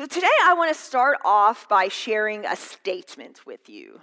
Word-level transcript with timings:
So 0.00 0.06
today 0.06 0.28
I 0.44 0.54
want 0.54 0.74
to 0.74 0.82
start 0.82 1.18
off 1.26 1.68
by 1.68 1.88
sharing 1.88 2.46
a 2.46 2.56
statement 2.56 3.44
with 3.44 3.68
you. 3.68 4.00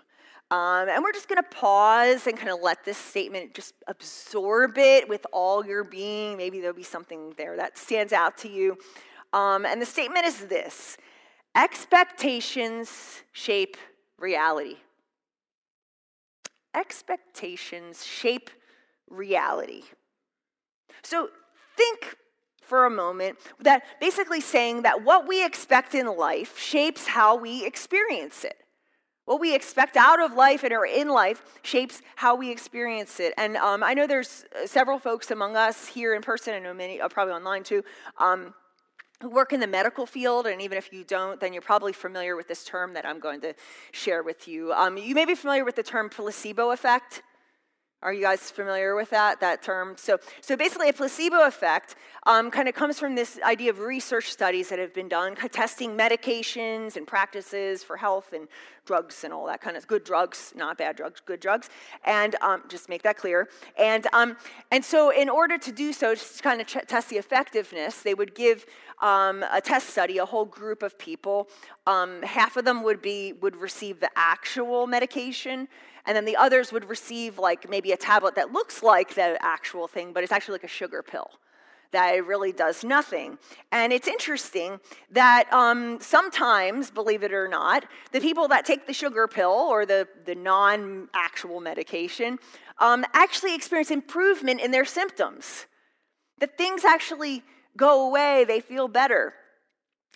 Um, 0.51 0.89
and 0.89 1.03
we're 1.03 1.11
just 1.11 1.27
going 1.27 1.41
to 1.41 1.49
pause 1.49 2.27
and 2.27 2.37
kind 2.37 2.51
of 2.51 2.59
let 2.61 2.85
this 2.85 2.99
statement 2.99 3.55
just 3.55 3.73
absorb 3.87 4.77
it 4.77 5.09
with 5.09 5.25
all 5.33 5.65
your 5.65 5.83
being. 5.83 6.37
Maybe 6.37 6.59
there'll 6.59 6.75
be 6.75 6.83
something 6.83 7.33
there 7.35 7.57
that 7.57 7.79
stands 7.79 8.13
out 8.13 8.37
to 8.37 8.47
you. 8.47 8.77
Um, 9.33 9.65
and 9.65 9.81
the 9.81 9.87
statement 9.87 10.27
is 10.27 10.45
this 10.45 10.97
expectations 11.55 13.23
shape 13.31 13.75
reality. 14.19 14.75
Expectations 16.75 18.05
shape 18.05 18.51
reality. 19.09 19.81
So 21.01 21.29
think 21.75 22.17
for 22.67 22.85
a 22.85 22.89
moment 22.89 23.37
that 23.61 23.83
basically 23.99 24.41
saying 24.41 24.83
that 24.83 25.03
what 25.03 25.27
we 25.27 25.45
expect 25.45 25.95
in 25.95 26.05
life 26.05 26.57
shapes 26.59 27.07
how 27.07 27.35
we 27.35 27.65
experience 27.65 28.43
it. 28.43 28.57
What 29.25 29.41
we 29.41 29.53
expect 29.53 29.97
out 29.97 30.21
of 30.21 30.33
life 30.33 30.63
and 30.63 30.71
or 30.71 30.85
in 30.85 31.09
life 31.09 31.43
shapes 31.61 32.01
how 32.15 32.35
we 32.35 32.49
experience 32.49 33.19
it. 33.19 33.33
And 33.37 33.57
um, 33.57 33.83
I 33.83 33.93
know 33.93 34.07
there's 34.07 34.45
uh, 34.55 34.65
several 34.65 34.99
folks 34.99 35.31
among 35.31 35.57
us 35.57 35.87
here 35.87 36.15
in 36.15 36.21
person, 36.21 36.53
I 36.53 36.59
know 36.59 36.73
many, 36.73 37.01
uh, 37.01 37.09
probably 37.09 37.33
online 37.33 37.63
too, 37.63 37.83
um, 38.19 38.53
who 39.21 39.29
work 39.29 39.51
in 39.51 39.59
the 39.59 39.67
medical 39.67 40.05
field. 40.05 40.47
And 40.47 40.61
even 40.61 40.77
if 40.77 40.93
you 40.93 41.03
don't, 41.03 41.41
then 41.41 41.51
you're 41.51 41.61
probably 41.61 41.91
familiar 41.91 42.37
with 42.37 42.47
this 42.47 42.63
term 42.63 42.93
that 42.93 43.05
I'm 43.05 43.19
going 43.19 43.41
to 43.41 43.53
share 43.91 44.23
with 44.23 44.47
you. 44.47 44.71
Um, 44.71 44.95
you 44.95 45.13
may 45.13 45.25
be 45.25 45.35
familiar 45.35 45.65
with 45.65 45.75
the 45.75 45.83
term 45.83 46.09
placebo 46.09 46.71
effect. 46.71 47.21
Are 48.03 48.13
you 48.13 48.21
guys 48.21 48.51
familiar 48.51 48.95
with 48.95 49.09
that, 49.09 49.39
that 49.39 49.63
term? 49.63 49.95
So, 49.97 50.19
so 50.41 50.55
basically, 50.55 50.87
a 50.87 50.93
placebo 50.93 51.47
effect 51.47 51.95
um, 52.27 52.51
kind 52.51 52.69
of 52.69 52.75
comes 52.75 52.99
from 52.99 53.15
this 53.15 53.39
idea 53.43 53.71
of 53.71 53.79
research 53.79 54.29
studies 54.29 54.69
that 54.69 54.77
have 54.77 54.93
been 54.93 55.09
done, 55.09 55.35
testing 55.35 55.97
medications 55.97 56.95
and 56.95 57.07
practices 57.07 57.83
for 57.83 57.97
health 57.97 58.33
and 58.33 58.47
drugs 58.85 59.23
and 59.23 59.33
all 59.33 59.47
that 59.47 59.61
kind 59.61 59.75
of 59.75 59.87
good 59.87 60.03
drugs, 60.03 60.53
not 60.55 60.77
bad 60.77 60.95
drugs, 60.95 61.21
good 61.25 61.39
drugs, 61.39 61.71
and 62.05 62.35
um, 62.41 62.61
just 62.69 62.87
make 62.87 63.01
that 63.01 63.17
clear. 63.17 63.49
And, 63.79 64.05
um, 64.13 64.37
and 64.71 64.85
so, 64.85 65.09
in 65.09 65.27
order 65.27 65.57
to 65.57 65.71
do 65.71 65.91
so, 65.91 66.13
just 66.13 66.37
to 66.37 66.43
kind 66.43 66.61
of 66.61 66.67
test 66.67 67.09
the 67.09 67.17
effectiveness, 67.17 68.03
they 68.03 68.13
would 68.13 68.35
give 68.35 68.67
um, 69.01 69.43
a 69.51 69.59
test 69.59 69.89
study, 69.89 70.19
a 70.19 70.25
whole 70.25 70.45
group 70.45 70.83
of 70.83 70.99
people. 70.99 71.49
Um, 71.87 72.21
half 72.21 72.57
of 72.57 72.65
them 72.65 72.83
would 72.83 73.01
be 73.01 73.33
would 73.33 73.55
receive 73.55 73.99
the 74.01 74.11
actual 74.15 74.85
medication 74.85 75.67
and 76.07 76.15
then 76.15 76.25
the 76.25 76.37
others 76.37 76.71
would 76.71 76.89
receive 76.89 77.37
like 77.37 77.69
maybe 77.69 77.91
a 77.91 77.97
tablet 77.97 78.35
that 78.35 78.51
looks 78.51 78.81
like 78.81 79.13
the 79.13 79.37
actual 79.41 79.87
thing, 79.87 80.13
but 80.13 80.23
it's 80.23 80.31
actually 80.31 80.53
like 80.53 80.63
a 80.63 80.69
sugar 80.69 81.03
pill 81.03 81.29
that 81.91 82.15
it 82.15 82.25
really 82.25 82.51
does 82.51 82.83
nothing. 82.83 83.37
And 83.71 83.93
it's 83.93 84.07
interesting 84.07 84.79
that 85.11 85.51
um, 85.53 85.99
sometimes, 86.01 86.91
believe 86.91 87.23
it 87.23 87.33
or 87.33 87.47
not, 87.47 87.85
the 88.11 88.19
people 88.19 88.47
that 88.49 88.65
take 88.65 88.87
the 88.87 88.93
sugar 88.93 89.27
pill 89.27 89.51
or 89.51 89.85
the, 89.85 90.07
the 90.25 90.35
non 90.35 91.09
actual 91.13 91.59
medication 91.59 92.39
um, 92.79 93.05
actually 93.13 93.55
experience 93.55 93.91
improvement 93.91 94.61
in 94.61 94.71
their 94.71 94.85
symptoms. 94.85 95.65
That 96.39 96.57
things 96.57 96.85
actually 96.85 97.43
go 97.75 98.07
away, 98.07 98.45
they 98.45 98.59
feel 98.59 98.87
better. 98.87 99.33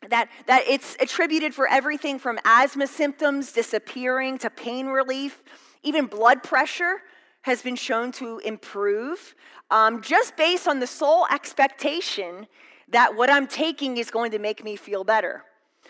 That, 0.09 0.29
that 0.47 0.63
it's 0.67 0.97
attributed 0.99 1.53
for 1.53 1.67
everything 1.67 2.17
from 2.17 2.39
asthma 2.43 2.87
symptoms 2.87 3.51
disappearing 3.51 4.39
to 4.39 4.49
pain 4.49 4.87
relief 4.87 5.43
even 5.83 6.05
blood 6.05 6.43
pressure 6.43 7.01
has 7.41 7.61
been 7.61 7.75
shown 7.75 8.11
to 8.11 8.39
improve 8.39 9.35
um, 9.69 10.01
just 10.01 10.37
based 10.37 10.67
on 10.67 10.79
the 10.79 10.87
sole 10.87 11.25
expectation 11.31 12.47
that 12.89 13.15
what 13.15 13.29
I'm 13.29 13.47
taking 13.47 13.97
is 13.97 14.11
going 14.11 14.31
to 14.31 14.39
make 14.39 14.63
me 14.63 14.75
feel 14.75 15.03
better. 15.03 15.43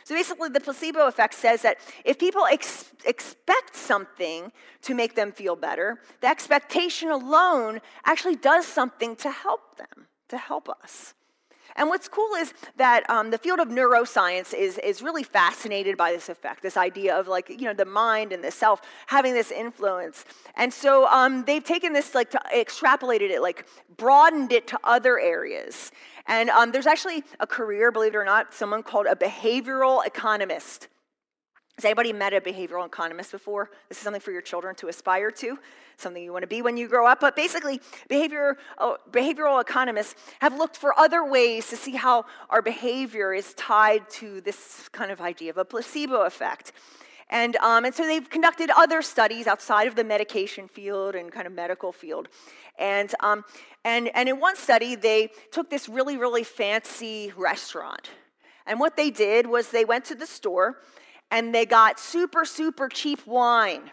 So 0.04 0.16
basically, 0.16 0.50
the 0.50 0.60
placebo 0.60 1.08
effect 1.08 1.34
says 1.34 1.62
that 1.62 1.78
if 2.06 2.18
people 2.18 2.46
ex- 2.46 2.92
expect 3.06 3.76
something 3.76 4.52
to 4.84 4.94
make 4.94 5.16
them 5.16 5.32
feel 5.32 5.56
better, 5.56 6.00
the 6.22 6.28
expectation 6.28 7.10
alone 7.10 7.82
actually 8.06 8.36
does 8.36 8.66
something 8.66 9.16
to 9.18 9.30
help 9.30 9.78
them, 9.78 10.08
to 10.30 10.38
help 10.38 10.70
us. 10.70 11.14
And 11.76 11.90
what's 11.90 12.08
cool 12.08 12.34
is 12.36 12.54
that 12.78 13.10
um, 13.10 13.32
the 13.32 13.38
field 13.38 13.60
of 13.60 13.68
neuroscience 13.68 14.54
is, 14.54 14.78
is 14.80 15.02
really 15.02 15.24
fascinated 15.24 15.98
by 15.98 16.12
this 16.12 16.30
effect, 16.30 16.62
this 16.62 16.78
idea 16.78 17.18
of 17.18 17.28
like, 17.28 17.50
you 17.50 17.66
know, 17.66 17.74
the 17.74 17.86
mind 17.86 18.34
and 18.34 18.44
the 18.44 18.52
self 18.52 18.82
having 19.08 19.34
this 19.34 19.52
influence. 19.52 20.26
And 20.56 20.74
so 20.74 21.08
um, 21.08 21.44
they've 21.46 21.64
taken 21.64 21.94
this, 21.94 22.14
like, 22.14 22.32
extrapolated 22.32 23.30
it, 23.30 23.42
like, 23.42 23.66
broadened 23.98 24.52
it 24.52 24.68
to 24.68 24.80
other 24.84 25.20
areas. 25.20 25.92
And 26.28 26.50
um, 26.50 26.72
there's 26.72 26.88
actually 26.88 27.24
a 27.40 27.48
career, 27.48 27.92
believe 27.92 28.14
it 28.14 28.18
or 28.18 28.26
not, 28.26 28.54
someone 28.54 28.84
called 28.84 29.08
a 29.08 29.16
behavioral 29.16 30.06
economist. 30.06 30.88
Has 31.82 31.86
anybody 31.86 32.14
met 32.14 32.32
a 32.32 32.40
behavioral 32.40 32.86
economist 32.86 33.32
before? 33.32 33.72
This 33.90 33.98
is 33.98 34.04
something 34.04 34.22
for 34.22 34.32
your 34.32 34.44
children 34.44 34.76
to 34.76 34.88
aspire 34.88 35.32
to, 35.32 35.58
something 35.98 36.22
you 36.22 36.32
want 36.32 36.44
to 36.44 36.48
be 36.48 36.62
when 36.62 36.78
you 36.78 36.88
grow 36.88 37.08
up. 37.08 37.20
But 37.20 37.36
basically, 37.36 37.82
behavior, 38.08 38.60
uh, 38.78 38.98
behavioral 39.10 39.60
economists 39.60 40.14
have 40.42 40.56
looked 40.56 40.78
for 40.78 40.94
other 40.96 41.26
ways 41.26 41.72
to 41.72 41.76
see 41.76 41.94
how 41.94 42.26
our 42.52 42.62
behavior 42.62 43.34
is 43.34 43.56
tied 43.56 44.08
to 44.12 44.42
this 44.42 44.90
kind 44.90 45.10
of 45.10 45.22
idea 45.22 45.50
of 45.50 45.58
a 45.58 45.66
placebo 45.66 46.22
effect. 46.22 46.72
And, 47.32 47.56
um, 47.56 47.84
and 47.84 47.96
so 47.96 48.06
they've 48.06 48.30
conducted 48.30 48.70
other 48.78 49.02
studies 49.02 49.48
outside 49.48 49.88
of 49.88 49.96
the 49.96 50.04
medication 50.04 50.68
field 50.68 51.16
and 51.16 51.32
kind 51.32 51.48
of 51.48 51.54
medical 51.54 51.92
field. 51.92 52.28
And, 52.78 53.12
um, 53.22 53.44
and, 53.84 54.12
and 54.14 54.30
in 54.30 54.40
one 54.40 54.56
study, 54.56 54.94
they 54.94 55.32
took 55.52 55.72
this 55.72 55.90
really, 55.90 56.16
really 56.16 56.44
fancy 56.44 57.34
restaurant. 57.36 58.12
And 58.68 58.80
what 58.80 58.96
they 58.96 59.10
did 59.10 59.48
was 59.48 59.70
they 59.70 59.84
went 59.84 60.06
to 60.06 60.14
the 60.14 60.28
store 60.28 60.78
and 61.32 61.56
they 61.56 61.66
got 61.66 62.00
super, 62.00 62.46
super 62.46 62.90
cheap 62.90 63.26
wine. 63.26 63.90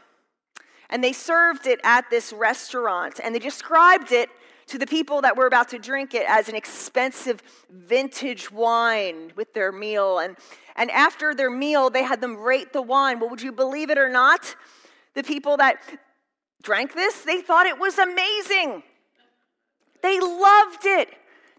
And 0.90 1.02
they 1.04 1.12
served 1.12 1.66
it 1.66 1.80
at 1.84 2.10
this 2.10 2.32
restaurant, 2.32 3.20
and 3.22 3.34
they 3.34 3.38
described 3.38 4.10
it 4.12 4.28
to 4.66 4.78
the 4.78 4.86
people 4.86 5.22
that 5.22 5.36
were 5.36 5.46
about 5.46 5.68
to 5.70 5.78
drink 5.78 6.14
it 6.14 6.26
as 6.28 6.48
an 6.48 6.54
expensive 6.54 7.42
vintage 7.70 8.50
wine 8.50 9.32
with 9.34 9.54
their 9.54 9.72
meal. 9.72 10.18
And, 10.18 10.36
and 10.76 10.90
after 10.90 11.34
their 11.34 11.50
meal, 11.50 11.88
they 11.88 12.02
had 12.02 12.20
them 12.20 12.36
rate 12.36 12.72
the 12.72 12.82
wine. 12.82 13.18
Well, 13.18 13.30
would 13.30 13.40
you 13.40 13.52
believe 13.52 13.88
it 13.88 13.96
or 13.96 14.10
not? 14.10 14.56
The 15.14 15.22
people 15.22 15.56
that 15.56 15.78
drank 16.62 16.94
this, 16.94 17.22
they 17.22 17.40
thought 17.40 17.66
it 17.66 17.78
was 17.78 17.98
amazing. 17.98 18.82
They 20.02 20.20
loved 20.20 20.84
it. 20.84 21.08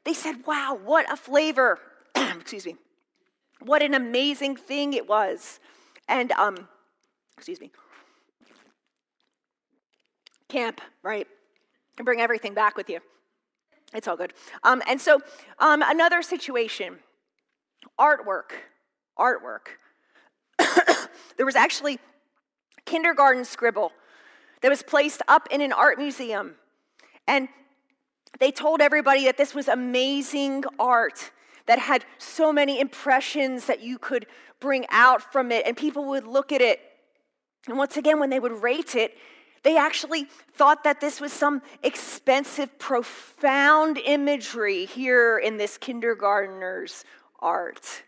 They 0.04 0.14
said, 0.14 0.46
wow, 0.46 0.80
what 0.84 1.12
a 1.12 1.18
flavor. 1.18 1.80
Excuse 2.16 2.66
me. 2.66 2.76
What 3.62 3.82
an 3.82 3.94
amazing 3.94 4.56
thing 4.56 4.94
it 4.94 5.08
was. 5.08 5.60
And, 6.08 6.32
um, 6.34 6.68
excuse 7.38 7.60
me, 7.60 7.72
camp, 10.48 10.82
right? 11.04 11.28
And 11.98 12.06
bring 12.06 12.22
everything 12.22 12.54
back 12.54 12.76
with 12.76 12.90
you. 12.90 13.00
It's 13.94 14.08
all 14.08 14.18
good. 14.18 14.34
Um, 14.64 14.82
and 14.88 15.00
so, 15.00 15.22
um, 15.60 15.84
another 15.86 16.22
situation 16.22 17.00
artwork. 18.00 18.52
Artwork. 19.18 19.68
there 21.38 21.46
was 21.46 21.56
actually 21.56 22.00
kindergarten 22.86 23.46
scribble 23.46 23.92
that 24.62 24.70
was 24.70 24.84
placed 24.84 25.22
up 25.28 25.48
in 25.52 25.62
an 25.62 25.72
art 25.72 25.98
museum. 25.98 26.56
And 27.28 27.48
they 28.40 28.52
told 28.52 28.82
everybody 28.82 29.26
that 29.26 29.38
this 29.38 29.54
was 29.54 29.68
amazing 29.68 30.64
art 30.80 31.32
that 31.70 31.78
had 31.78 32.04
so 32.18 32.52
many 32.52 32.80
impressions 32.80 33.68
that 33.68 33.80
you 33.80 34.00
could 34.00 34.26
bring 34.60 34.88
out 34.90 35.22
from 35.32 35.52
it, 35.52 35.68
and 35.68 35.78
people 35.78 36.04
would 36.06 36.26
look 36.26 36.52
at 36.52 36.62
it. 36.62 36.80
And 37.68 37.78
once 37.78 37.96
again, 37.96 38.20
when 38.20 38.32
they 38.32 38.40
would 38.40 38.64
rate 38.64 38.96
it, 38.96 39.16
they 39.62 39.78
actually 39.78 40.24
thought 40.54 40.84
that 40.84 41.00
this 41.00 41.22
was 41.22 41.32
some 41.32 41.62
expensive, 41.84 42.80
profound 42.80 44.00
imagery 44.00 44.86
here 44.86 45.38
in 45.38 45.58
this 45.58 45.78
kindergartner's 45.78 47.06
art. 47.40 48.02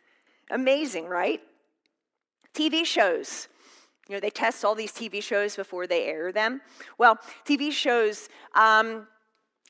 Amazing, 0.49 1.05
right? 1.05 1.39
TV 2.55 2.83
shows. 2.83 3.47
You 4.09 4.15
know, 4.15 4.19
they 4.19 4.31
test 4.31 4.65
all 4.65 4.73
these 4.73 4.91
TV 4.91 5.21
shows 5.21 5.55
before 5.55 5.85
they 5.85 6.05
air 6.05 6.31
them. 6.31 6.61
Well, 6.97 7.19
TV 7.45 7.71
shows, 7.71 8.27
um, 8.55 9.05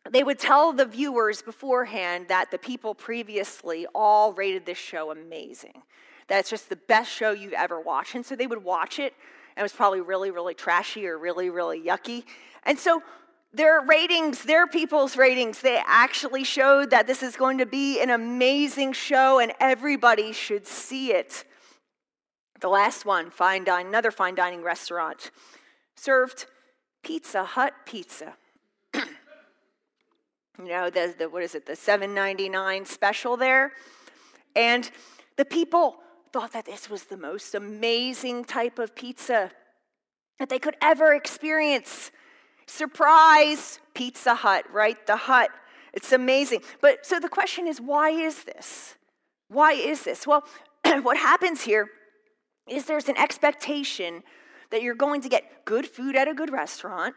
they 0.10 0.24
would 0.24 0.40
tell 0.40 0.74
the 0.74 0.86
viewers 0.86 1.42
beforehand 1.42 2.28
that 2.30 2.50
the 2.50 2.58
people 2.58 2.96
previously 2.96 3.86
all 3.94 4.34
rated 4.34 4.66
this 4.66 4.78
show 4.78 5.12
amazing. 5.12 5.84
That 6.28 6.40
it's 6.40 6.50
just 6.50 6.70
the 6.70 6.76
best 6.76 7.12
show 7.12 7.32
you've 7.32 7.54
ever 7.54 7.80
watched. 7.80 8.16
And 8.16 8.26
so 8.26 8.36
they 8.36 8.48
would 8.48 8.64
watch 8.64 9.00
it, 9.00 9.14
and 9.56 9.62
it 9.62 9.64
was 9.64 9.74
probably 9.74 10.02
really, 10.02 10.32
really 10.32 10.56
trashy 10.56 11.06
or 11.06 11.18
really, 11.18 11.50
really 11.50 11.80
yucky. 11.82 12.24
And 12.64 12.80
so 12.80 13.04
their 13.54 13.82
ratings, 13.82 14.44
their 14.44 14.66
people's 14.66 15.18
ratings, 15.18 15.62
they 15.62 15.82
actually 15.86 16.46
showed 16.46 16.90
that 16.92 17.06
this 17.06 17.22
is 17.22 17.36
going 17.36 17.58
to 17.60 17.66
be 17.66 18.02
an 18.02 18.10
amazing 18.10 18.94
show 18.94 19.40
and 19.40 19.52
everybody 19.60 20.32
should 20.32 20.66
see 20.66 21.12
it. 21.12 21.44
The 22.62 22.70
last 22.70 23.06
one, 23.06 23.30
fine 23.30 23.66
dining, 23.66 23.88
another 23.88 24.12
fine 24.12 24.36
dining 24.36 24.64
restaurant, 24.64 25.32
served 25.96 26.46
Pizza 27.04 27.44
Hut 27.44 27.74
pizza 27.86 28.36
you 30.60 30.70
know, 30.70 30.90
the, 30.90 31.14
the 31.18 31.30
what 31.30 31.44
is 31.44 31.56
it, 31.56 31.66
the 31.66 31.74
7.99 31.74 32.86
special 32.88 33.38
there. 33.38 33.72
And 34.56 34.90
the 35.38 35.46
people 35.46 35.98
thought 36.32 36.54
that 36.54 36.66
this 36.66 36.90
was 36.90 37.06
the 37.06 37.18
most 37.18 37.56
amazing 37.56 38.46
type 38.46 38.80
of 38.80 38.96
pizza 38.96 39.52
that 40.40 40.50
they 40.50 40.60
could 40.60 40.76
ever 40.82 41.14
experience. 41.14 42.12
Surprise, 42.68 43.80
Pizza 43.94 44.36
Hut, 44.36 44.66
right? 44.72 45.06
The 45.06 45.16
hut. 45.16 45.50
It's 45.94 46.12
amazing. 46.12 46.62
But 46.80 47.06
so 47.06 47.20
the 47.20 47.30
question 47.30 47.68
is 47.68 47.82
why 47.82 48.12
is 48.12 48.44
this? 48.44 48.96
Why 49.50 49.74
is 49.74 50.04
this? 50.04 50.26
Well, 50.26 50.46
what 51.02 51.18
happens 51.18 51.62
here 51.62 51.90
is 52.68 52.86
there's 52.86 53.10
an 53.10 53.18
expectation 53.18 54.24
that 54.70 54.82
you're 54.82 54.96
going 54.96 55.22
to 55.22 55.30
get 55.30 55.66
good 55.66 55.86
food 55.86 56.16
at 56.16 56.28
a 56.28 56.34
good 56.34 56.52
restaurant 56.52 57.14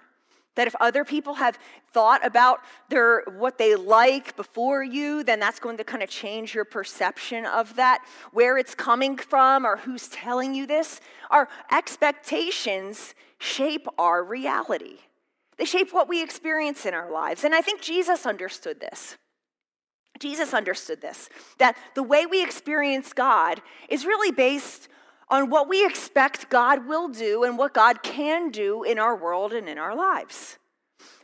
that 0.55 0.67
if 0.67 0.75
other 0.81 1.05
people 1.05 1.35
have 1.35 1.59
thought 1.93 2.25
about 2.25 2.61
their 2.89 3.23
what 3.37 3.59
they 3.59 3.75
like 3.75 4.37
before 4.37 4.83
you, 4.83 5.25
then 5.25 5.41
that's 5.41 5.59
going 5.59 5.77
to 5.77 5.85
kind 5.85 6.03
of 6.03 6.09
change 6.09 6.55
your 6.55 6.65
perception 6.65 7.47
of 7.47 7.77
that, 7.77 8.05
where 8.33 8.57
it's 8.59 8.75
coming 8.75 9.17
from 9.17 9.67
or 9.67 9.77
who's 9.79 10.09
telling 10.09 10.55
you 10.55 10.67
this. 10.67 11.01
Our 11.31 11.49
expectations 11.73 13.15
shape 13.39 13.87
our 13.99 14.23
reality. 14.23 14.99
They 15.57 15.65
shape 15.65 15.93
what 15.93 16.09
we 16.09 16.23
experience 16.23 16.87
in 16.87 16.95
our 16.95 17.11
lives. 17.11 17.45
And 17.45 17.55
I 17.55 17.61
think 17.61 17.81
Jesus 17.81 18.27
understood 18.27 18.81
this. 18.81 19.17
Jesus 20.19 20.55
understood 20.55 21.01
this 21.01 21.29
that 21.59 21.77
the 21.95 22.03
way 22.03 22.25
we 22.27 22.43
experience 22.43 23.13
God 23.13 23.61
is 23.89 24.07
really 24.07 24.31
based 24.31 24.89
on 25.35 25.51
what 25.51 25.69
we 25.69 25.85
expect 25.85 26.49
God 26.49 26.87
will 26.87 27.09
do 27.09 27.43
and 27.43 27.59
what 27.59 27.75
God 27.75 28.05
can 28.05 28.51
do 28.51 28.85
in 28.85 29.01
our 29.01 29.17
world 29.17 29.53
and 29.53 29.69
in 29.69 29.79
our 29.79 29.97
lives. 29.97 30.59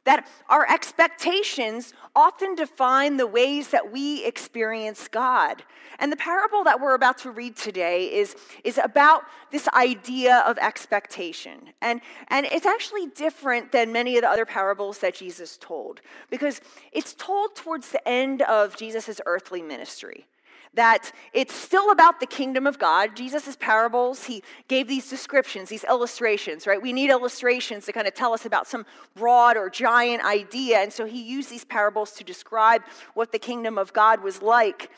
That 0.04 0.26
our 0.48 0.66
expectations 0.68 1.92
often 2.16 2.56
define 2.56 3.18
the 3.18 3.26
ways 3.26 3.68
that 3.68 3.92
we 3.92 4.24
experience 4.24 5.06
God. 5.06 5.62
And 6.00 6.10
the 6.10 6.16
parable 6.16 6.64
that 6.64 6.80
we're 6.80 6.94
about 6.94 7.18
to 7.18 7.30
read 7.30 7.54
today 7.54 8.12
is, 8.12 8.34
is 8.64 8.78
about 8.78 9.22
this 9.52 9.68
idea 9.68 10.42
of 10.44 10.58
expectation. 10.58 11.68
And, 11.80 12.00
and 12.28 12.46
it's 12.46 12.66
actually 12.66 13.06
different 13.06 13.70
than 13.70 13.92
many 13.92 14.16
of 14.16 14.22
the 14.22 14.30
other 14.30 14.46
parables 14.46 14.98
that 14.98 15.14
Jesus 15.14 15.56
told, 15.56 16.00
because 16.30 16.60
it's 16.90 17.14
told 17.14 17.54
towards 17.54 17.92
the 17.92 18.08
end 18.08 18.42
of 18.42 18.76
Jesus' 18.76 19.20
earthly 19.24 19.62
ministry 19.62 20.26
that 20.74 21.12
it's 21.32 21.54
still 21.54 21.90
about 21.90 22.20
the 22.20 22.26
kingdom 22.26 22.66
of 22.66 22.78
God. 22.78 23.16
Jesus' 23.16 23.56
parables, 23.58 24.24
he 24.24 24.42
gave 24.68 24.86
these 24.86 25.10
descriptions, 25.10 25.68
these 25.68 25.84
illustrations, 25.84 26.66
right? 26.66 26.80
We 26.80 26.92
need 26.92 27.10
illustrations 27.10 27.86
to 27.86 27.92
kind 27.92 28.06
of 28.06 28.14
tell 28.14 28.32
us 28.32 28.46
about 28.46 28.68
some 28.68 28.86
broad 29.16 29.56
or 29.56 29.68
giant 29.68 30.24
idea. 30.24 30.78
And 30.78 30.92
so 30.92 31.06
he 31.06 31.22
used 31.22 31.50
these 31.50 31.64
parables 31.64 32.12
to 32.12 32.24
describe 32.24 32.82
what 33.14 33.32
the 33.32 33.38
kingdom 33.38 33.78
of 33.78 33.92
God 33.92 34.22
was 34.22 34.42
like. 34.42 34.90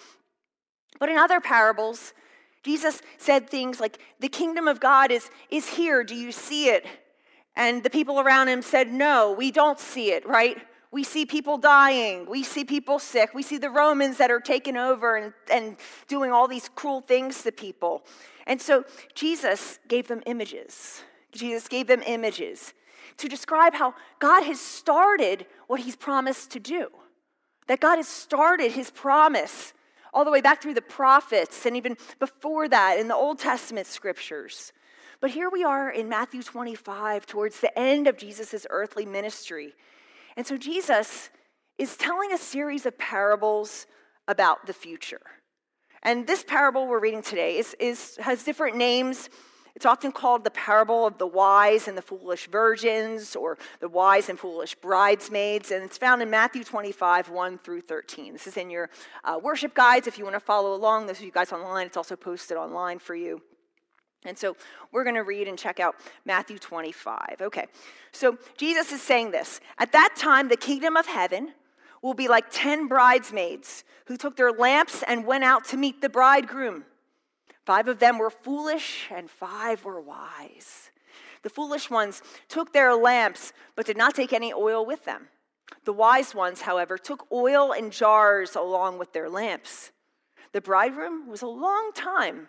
But 1.01 1.09
in 1.09 1.17
other 1.17 1.41
parables, 1.41 2.13
Jesus 2.63 3.01
said 3.19 3.49
things 3.49 3.81
like, 3.81 3.99
The 4.21 4.29
kingdom 4.29 4.69
of 4.69 4.79
God 4.79 5.11
is, 5.11 5.31
is 5.51 5.69
here. 5.69 6.05
Do 6.05 6.15
you 6.15 6.33
see 6.33 6.69
it? 6.69 6.87
And 7.57 7.83
the 7.83 7.91
people 7.91 8.21
around 8.21 8.49
him 8.49 8.63
said, 8.63 8.93
No, 8.93 9.33
we 9.33 9.51
don't 9.51 9.81
see 9.81 10.13
it, 10.13 10.27
right? 10.27 10.59
We 10.93 11.05
see 11.05 11.25
people 11.25 11.57
dying. 11.57 12.27
We 12.29 12.43
see 12.43 12.65
people 12.65 12.99
sick. 12.99 13.33
We 13.35 13.43
see 13.43 13.57
the 13.57 13.71
Romans 13.71 14.19
that 14.19 14.31
are 14.31 14.41
taking 14.41 14.77
over 14.77 15.17
and, 15.17 15.33
and 15.51 15.77
doing 16.07 16.31
all 16.31 16.47
these 16.47 16.69
cruel 16.69 17.01
things 17.01 17.43
to 17.43 17.51
people. 17.51 18.05
And 18.47 18.61
so 18.61 18.85
Jesus 19.15 19.79
gave 19.89 20.07
them 20.07 20.23
images. 20.27 21.03
Jesus 21.33 21.67
gave 21.67 21.87
them 21.87 22.03
images 22.03 22.75
to 23.17 23.29
describe 23.29 23.75
how 23.75 23.95
God 24.19 24.43
has 24.45 24.61
started 24.61 25.47
what 25.67 25.81
he's 25.81 25.97
promised 25.97 26.51
to 26.53 26.61
do. 26.61 26.89
That 27.69 27.81
God 27.81 27.97
has 27.97 28.09
started 28.09 28.73
his 28.73 28.91
promise 28.91 29.73
all 30.13 30.27
the 30.27 30.31
way 30.31 30.43
back 30.43 30.61
through 30.61 30.75
the 30.75 30.83
prophets 30.83 31.65
and 31.65 31.75
even 31.75 31.97
before 32.19 32.69
that 32.69 32.99
in 32.99 33.09
the 33.09 33.15
Old 33.15 33.39
Testament 33.39 33.87
scriptures. 33.87 34.73
But 35.21 35.31
here 35.31 35.49
we 35.49 35.65
are 35.65 35.89
in 35.89 36.09
Matthew 36.09 36.43
25, 36.43 37.27
towards 37.27 37.61
the 37.61 37.77
end 37.79 38.09
of 38.09 38.19
Jesus' 38.19 38.67
earthly 38.69 39.07
ministry. 39.07 39.75
And 40.37 40.47
so 40.47 40.57
Jesus 40.57 41.31
is 41.79 41.97
telling 41.97 42.33
a 42.33 42.39
series 42.39 42.87
of 42.87 42.99
parables 42.99 43.87
about 44.29 44.67
the 44.67 44.73
future. 44.73 45.21
And 46.03 46.27
this 46.27 46.43
parable 46.43 46.87
we're 46.87 47.01
reading 47.01 47.23
today 47.23 47.59
is, 47.59 47.75
is, 47.79 48.17
has 48.17 48.43
different 48.45 48.77
names. 48.77 49.29
It's 49.75 49.87
often 49.87 50.13
called 50.13 50.45
the 50.45 50.51
parable 50.51 51.07
of 51.07 51.19
the 51.19 51.27
wise 51.27 51.89
and 51.89 51.97
the 51.97 52.03
foolish 52.03 52.49
virgins, 52.49 53.35
or 53.35 53.57
the 53.81 53.89
wise 53.89 54.29
and 54.29 54.39
foolish 54.39 54.75
bridesmaids, 54.75 55.71
and 55.71 55.83
it's 55.83 55.97
found 55.97 56.21
in 56.21 56.29
Matthew 56.29 56.63
25, 56.63 57.31
1 57.31 57.59
through 57.59 57.81
13. 57.83 58.33
This 58.33 58.47
is 58.47 58.57
in 58.57 58.69
your 58.69 58.91
uh, 59.25 59.39
worship 59.43 59.75
guides 59.75 60.07
if 60.07 60.19
you 60.19 60.25
want 60.25 60.35
to 60.35 60.41
follow 60.41 60.75
along. 60.75 61.07
Those 61.07 61.19
of 61.19 61.25
you 61.25 61.33
guys 61.33 61.53
online, 61.53 61.87
it's 61.87 61.97
also 61.97 62.17
posted 62.17 62.57
online 62.57 62.99
for 62.99 63.15
you. 63.15 63.41
And 64.25 64.39
so 64.39 64.57
we're 64.93 65.05
going 65.05 65.17
to 65.17 65.25
read 65.25 65.49
and 65.49 65.59
check 65.59 65.81
out 65.81 65.97
Matthew 66.25 66.59
25. 66.59 67.37
Okay, 67.41 67.67
so 68.13 68.39
Jesus 68.57 68.93
is 68.93 69.03
saying 69.03 69.33
this 69.33 69.61
At 69.79 69.93
that 69.93 70.15
time, 70.17 70.49
the 70.49 70.57
kingdom 70.57 70.97
of 70.97 71.07
heaven 71.07 71.53
will 72.03 72.15
be 72.15 72.29
like 72.29 72.47
10 72.51 72.89
bridesmaids 72.89 73.85
who 74.07 74.17
took 74.17 74.37
their 74.37 74.53
lamps 74.53 75.03
and 75.07 75.27
went 75.27 75.45
out 75.45 75.65
to 75.67 75.77
meet 75.77 76.01
the 76.01 76.09
bridegroom. 76.09 76.85
Five 77.65 77.87
of 77.87 78.01
them 78.01 78.19
were 78.19 78.31
foolish, 78.31 79.07
and 79.11 79.31
five 79.31 79.85
were 79.85 80.01
wise. 80.01 80.91
The 81.43 81.51
foolish 81.51 81.91
ones 81.91 82.23
took 82.49 82.73
their 82.73 82.95
lamps, 82.95 83.53
but 83.77 83.87
did 83.87 83.97
not 83.97 84.15
take 84.15 84.33
any 84.33 84.53
oil 84.53 84.85
with 84.85 85.05
them. 85.05 85.29
The 85.85 85.93
wise 85.93 86.35
ones, 86.35 86.63
however, 86.63 86.99
took 86.99 87.27
oil 87.33 87.73
in 87.73 87.91
jars 87.91 88.57
along 88.57 88.99
with 88.99 89.13
their 89.13 89.29
lamps. 89.29 89.91
The 90.53 90.61
bridegroom 90.61 91.29
was 91.29 91.43
a 91.43 91.47
long 91.47 91.93
time 91.95 92.49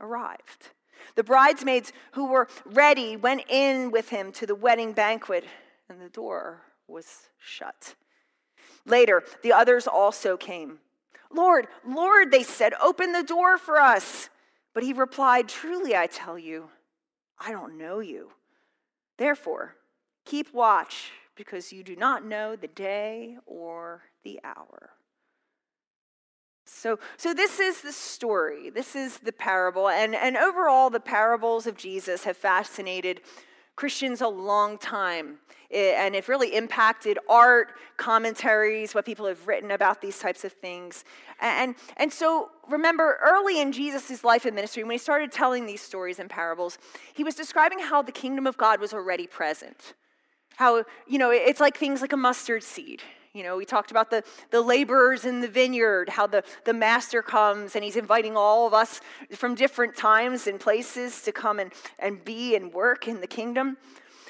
arrived. 0.00 0.70
The 1.14 1.24
bridesmaids 1.24 1.92
who 2.12 2.26
were 2.26 2.48
ready 2.64 3.16
went 3.16 3.44
in 3.48 3.90
with 3.90 4.10
him 4.10 4.32
to 4.32 4.46
the 4.46 4.54
wedding 4.54 4.92
banquet, 4.92 5.44
and 5.88 6.00
the 6.00 6.08
door 6.08 6.62
was 6.86 7.28
shut. 7.38 7.94
Later, 8.84 9.22
the 9.42 9.52
others 9.52 9.86
also 9.86 10.36
came. 10.36 10.78
Lord, 11.30 11.68
Lord, 11.86 12.30
they 12.30 12.42
said, 12.42 12.72
open 12.82 13.12
the 13.12 13.22
door 13.22 13.58
for 13.58 13.80
us. 13.80 14.30
But 14.74 14.82
he 14.82 14.92
replied, 14.92 15.48
Truly, 15.48 15.96
I 15.96 16.06
tell 16.06 16.38
you, 16.38 16.70
I 17.38 17.50
don't 17.50 17.76
know 17.76 18.00
you. 18.00 18.30
Therefore, 19.16 19.74
keep 20.24 20.54
watch, 20.54 21.10
because 21.34 21.72
you 21.72 21.82
do 21.82 21.96
not 21.96 22.24
know 22.24 22.56
the 22.56 22.68
day 22.68 23.38
or 23.46 24.02
the 24.24 24.40
hour. 24.44 24.90
So, 26.68 26.98
so 27.16 27.34
this 27.34 27.58
is 27.58 27.80
the 27.80 27.92
story. 27.92 28.70
This 28.70 28.94
is 28.94 29.18
the 29.18 29.32
parable. 29.32 29.88
And, 29.88 30.14
and 30.14 30.36
overall, 30.36 30.90
the 30.90 31.00
parables 31.00 31.66
of 31.66 31.76
Jesus 31.76 32.24
have 32.24 32.36
fascinated 32.36 33.22
Christians 33.74 34.20
a 34.20 34.28
long 34.28 34.76
time. 34.76 35.38
and 35.70 36.16
it 36.16 36.26
really 36.28 36.56
impacted 36.56 37.18
art, 37.28 37.74
commentaries, 37.96 38.94
what 38.94 39.04
people 39.04 39.26
have 39.26 39.46
written 39.46 39.70
about 39.70 40.00
these 40.00 40.18
types 40.18 40.44
of 40.44 40.52
things. 40.52 41.04
And, 41.40 41.74
and 41.96 42.12
so 42.12 42.50
remember, 42.68 43.18
early 43.22 43.60
in 43.60 43.70
Jesus' 43.70 44.24
life 44.24 44.46
and 44.46 44.54
ministry, 44.54 44.82
when 44.82 44.92
he 44.92 44.98
started 44.98 45.30
telling 45.30 45.66
these 45.66 45.80
stories 45.80 46.18
and 46.18 46.28
parables, 46.28 46.78
he 47.14 47.22
was 47.22 47.34
describing 47.34 47.78
how 47.78 48.02
the 48.02 48.12
kingdom 48.12 48.46
of 48.46 48.56
God 48.56 48.80
was 48.80 48.92
already 48.92 49.26
present. 49.26 49.94
How, 50.56 50.84
you 51.06 51.18
know, 51.18 51.30
it's 51.30 51.60
like 51.60 51.76
things 51.76 52.00
like 52.00 52.12
a 52.12 52.16
mustard 52.16 52.62
seed. 52.64 53.02
You 53.32 53.42
know, 53.42 53.56
we 53.56 53.64
talked 53.64 53.90
about 53.90 54.10
the, 54.10 54.24
the 54.50 54.60
laborers 54.60 55.24
in 55.24 55.40
the 55.40 55.48
vineyard, 55.48 56.08
how 56.08 56.26
the, 56.26 56.42
the 56.64 56.72
master 56.72 57.22
comes 57.22 57.74
and 57.74 57.84
he's 57.84 57.96
inviting 57.96 58.36
all 58.36 58.66
of 58.66 58.74
us 58.74 59.00
from 59.32 59.54
different 59.54 59.96
times 59.96 60.46
and 60.46 60.58
places 60.58 61.22
to 61.22 61.32
come 61.32 61.58
and, 61.58 61.72
and 61.98 62.24
be 62.24 62.56
and 62.56 62.72
work 62.72 63.06
in 63.06 63.20
the 63.20 63.26
kingdom. 63.26 63.76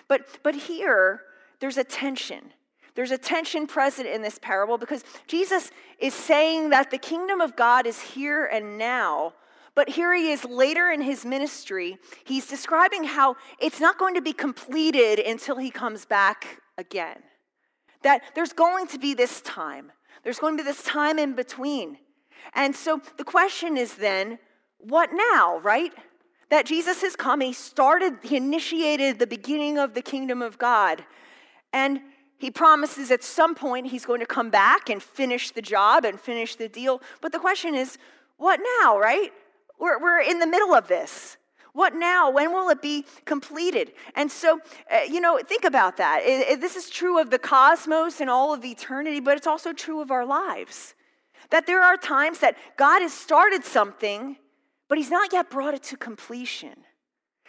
But, 0.08 0.26
but 0.42 0.54
here, 0.54 1.22
there's 1.60 1.76
a 1.76 1.84
tension. 1.84 2.52
There's 2.94 3.10
a 3.12 3.18
tension 3.18 3.66
present 3.66 4.08
in 4.08 4.22
this 4.22 4.38
parable 4.40 4.78
because 4.78 5.04
Jesus 5.28 5.70
is 6.00 6.14
saying 6.14 6.70
that 6.70 6.90
the 6.90 6.98
kingdom 6.98 7.40
of 7.40 7.54
God 7.54 7.86
is 7.86 8.00
here 8.00 8.46
and 8.46 8.76
now. 8.76 9.34
But 9.76 9.90
here 9.90 10.12
he 10.12 10.32
is 10.32 10.44
later 10.44 10.90
in 10.90 11.00
his 11.00 11.24
ministry. 11.24 11.98
He's 12.24 12.48
describing 12.48 13.04
how 13.04 13.36
it's 13.60 13.78
not 13.78 13.98
going 13.98 14.16
to 14.16 14.20
be 14.20 14.32
completed 14.32 15.20
until 15.20 15.58
he 15.58 15.70
comes 15.70 16.04
back 16.04 16.60
again. 16.76 17.18
That 18.02 18.22
there's 18.34 18.52
going 18.52 18.86
to 18.88 18.98
be 18.98 19.14
this 19.14 19.40
time. 19.40 19.92
There's 20.22 20.38
going 20.38 20.56
to 20.56 20.62
be 20.62 20.68
this 20.68 20.82
time 20.82 21.18
in 21.18 21.34
between. 21.34 21.98
And 22.54 22.74
so 22.74 23.00
the 23.16 23.24
question 23.24 23.76
is 23.76 23.94
then, 23.96 24.38
what 24.78 25.10
now, 25.12 25.58
right? 25.58 25.92
That 26.50 26.66
Jesus 26.66 27.02
has 27.02 27.16
come, 27.16 27.40
he 27.40 27.52
started, 27.52 28.18
he 28.22 28.36
initiated 28.36 29.18
the 29.18 29.26
beginning 29.26 29.78
of 29.78 29.94
the 29.94 30.02
kingdom 30.02 30.40
of 30.40 30.58
God. 30.58 31.04
And 31.72 32.00
he 32.38 32.50
promises 32.50 33.10
at 33.10 33.22
some 33.22 33.54
point 33.54 33.88
he's 33.88 34.06
going 34.06 34.20
to 34.20 34.26
come 34.26 34.48
back 34.48 34.88
and 34.88 35.02
finish 35.02 35.50
the 35.50 35.60
job 35.60 36.04
and 36.04 36.18
finish 36.18 36.54
the 36.54 36.68
deal. 36.68 37.02
But 37.20 37.32
the 37.32 37.38
question 37.38 37.74
is, 37.74 37.98
what 38.36 38.60
now, 38.80 38.98
right? 38.98 39.32
We're, 39.78 40.00
we're 40.00 40.20
in 40.20 40.38
the 40.38 40.46
middle 40.46 40.72
of 40.72 40.88
this. 40.88 41.27
What 41.72 41.94
now? 41.94 42.30
When 42.30 42.52
will 42.52 42.68
it 42.70 42.82
be 42.82 43.04
completed? 43.24 43.92
And 44.14 44.30
so, 44.30 44.60
uh, 44.90 45.00
you 45.08 45.20
know, 45.20 45.38
think 45.44 45.64
about 45.64 45.96
that. 45.98 46.22
It, 46.22 46.48
it, 46.48 46.60
this 46.60 46.76
is 46.76 46.90
true 46.90 47.20
of 47.20 47.30
the 47.30 47.38
cosmos 47.38 48.20
and 48.20 48.28
all 48.30 48.52
of 48.52 48.64
eternity, 48.64 49.20
but 49.20 49.36
it's 49.36 49.46
also 49.46 49.72
true 49.72 50.00
of 50.00 50.10
our 50.10 50.24
lives. 50.24 50.94
That 51.50 51.66
there 51.66 51.82
are 51.82 51.96
times 51.96 52.40
that 52.40 52.56
God 52.76 53.02
has 53.02 53.12
started 53.12 53.64
something, 53.64 54.36
but 54.88 54.98
He's 54.98 55.10
not 55.10 55.32
yet 55.32 55.50
brought 55.50 55.74
it 55.74 55.82
to 55.84 55.96
completion. 55.96 56.84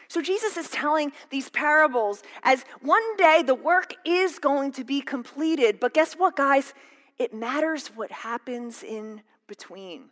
So 0.09 0.21
Jesus 0.21 0.57
is 0.57 0.69
telling 0.69 1.11
these 1.29 1.49
parables 1.49 2.23
as 2.41 2.65
one 2.81 3.15
day 3.15 3.43
the 3.45 3.53
work 3.53 3.93
is 4.05 4.39
going 4.39 4.71
to 4.73 4.83
be 4.83 5.01
completed, 5.01 5.79
but 5.79 5.93
guess 5.93 6.13
what, 6.13 6.35
guys? 6.35 6.73
It 7.19 7.33
matters 7.33 7.89
what 7.89 8.11
happens 8.11 8.81
in 8.81 9.21
between. 9.47 10.09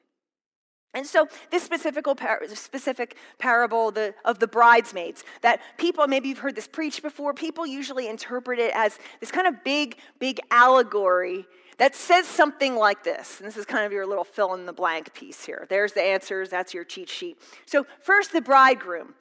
And 0.98 1.06
so, 1.06 1.27
this 1.51 1.62
specific, 1.62 2.06
par- 2.18 2.42
specific 2.56 3.18
parable 3.38 3.92
the, 3.92 4.16
of 4.25 4.39
the 4.39 4.48
bridesmaids, 4.48 5.24
that 5.42 5.62
people, 5.77 6.08
maybe 6.08 6.27
you've 6.27 6.39
heard 6.39 6.56
this 6.56 6.68
preached 6.68 7.04
before, 7.04 7.36
people 7.36 7.68
usually 7.68 8.08
interpret 8.08 8.58
it 8.58 8.72
as 8.74 8.98
this 9.20 9.30
kind 9.30 9.46
of 9.46 9.63
big, 9.63 10.00
big 10.18 10.39
allegory 10.50 11.46
that 11.77 11.96
says 11.96 12.25
something 12.25 12.75
like 12.75 13.04
this. 13.04 13.39
And 13.39 13.48
this 13.48 13.58
is 13.58 13.66
kind 13.66 13.86
of 13.86 13.92
your 13.92 14.08
little 14.08 14.24
fill 14.24 14.56
in 14.56 14.66
the 14.66 14.74
blank 14.74 15.13
piece 15.13 15.46
here. 15.46 15.68
There's 15.70 15.94
the 15.94 16.01
answers, 16.01 16.50
that's 16.50 16.74
your 16.74 16.84
cheat 16.84 17.10
sheet. 17.10 17.38
So, 17.68 17.86
first, 18.01 18.34
the 18.34 18.42
bridegroom. 18.42 19.13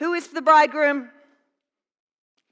Who 0.00 0.14
is 0.14 0.26
the 0.26 0.42
bridegroom? 0.42 1.10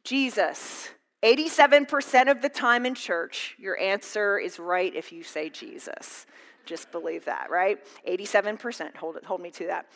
Jesus. 0.04 0.90
87% 1.24 2.30
of 2.30 2.42
the 2.42 2.48
time 2.48 2.86
in 2.86 2.94
church, 2.94 3.56
your 3.58 3.76
answer 3.76 4.38
is 4.38 4.60
right 4.60 4.94
if 4.94 5.10
you 5.10 5.24
say 5.24 5.50
Jesus. 5.50 6.26
Just 6.66 6.92
believe 6.92 7.24
that, 7.24 7.50
right? 7.50 7.78
87%. 8.06 8.96
Hold 8.96 9.16
it, 9.16 9.24
hold 9.24 9.40
me 9.40 9.50
to 9.52 9.66
that. 9.66 9.86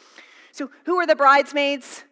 So, 0.52 0.70
who 0.84 0.96
are 0.96 1.06
the 1.06 1.16
bridesmaids? 1.16 2.04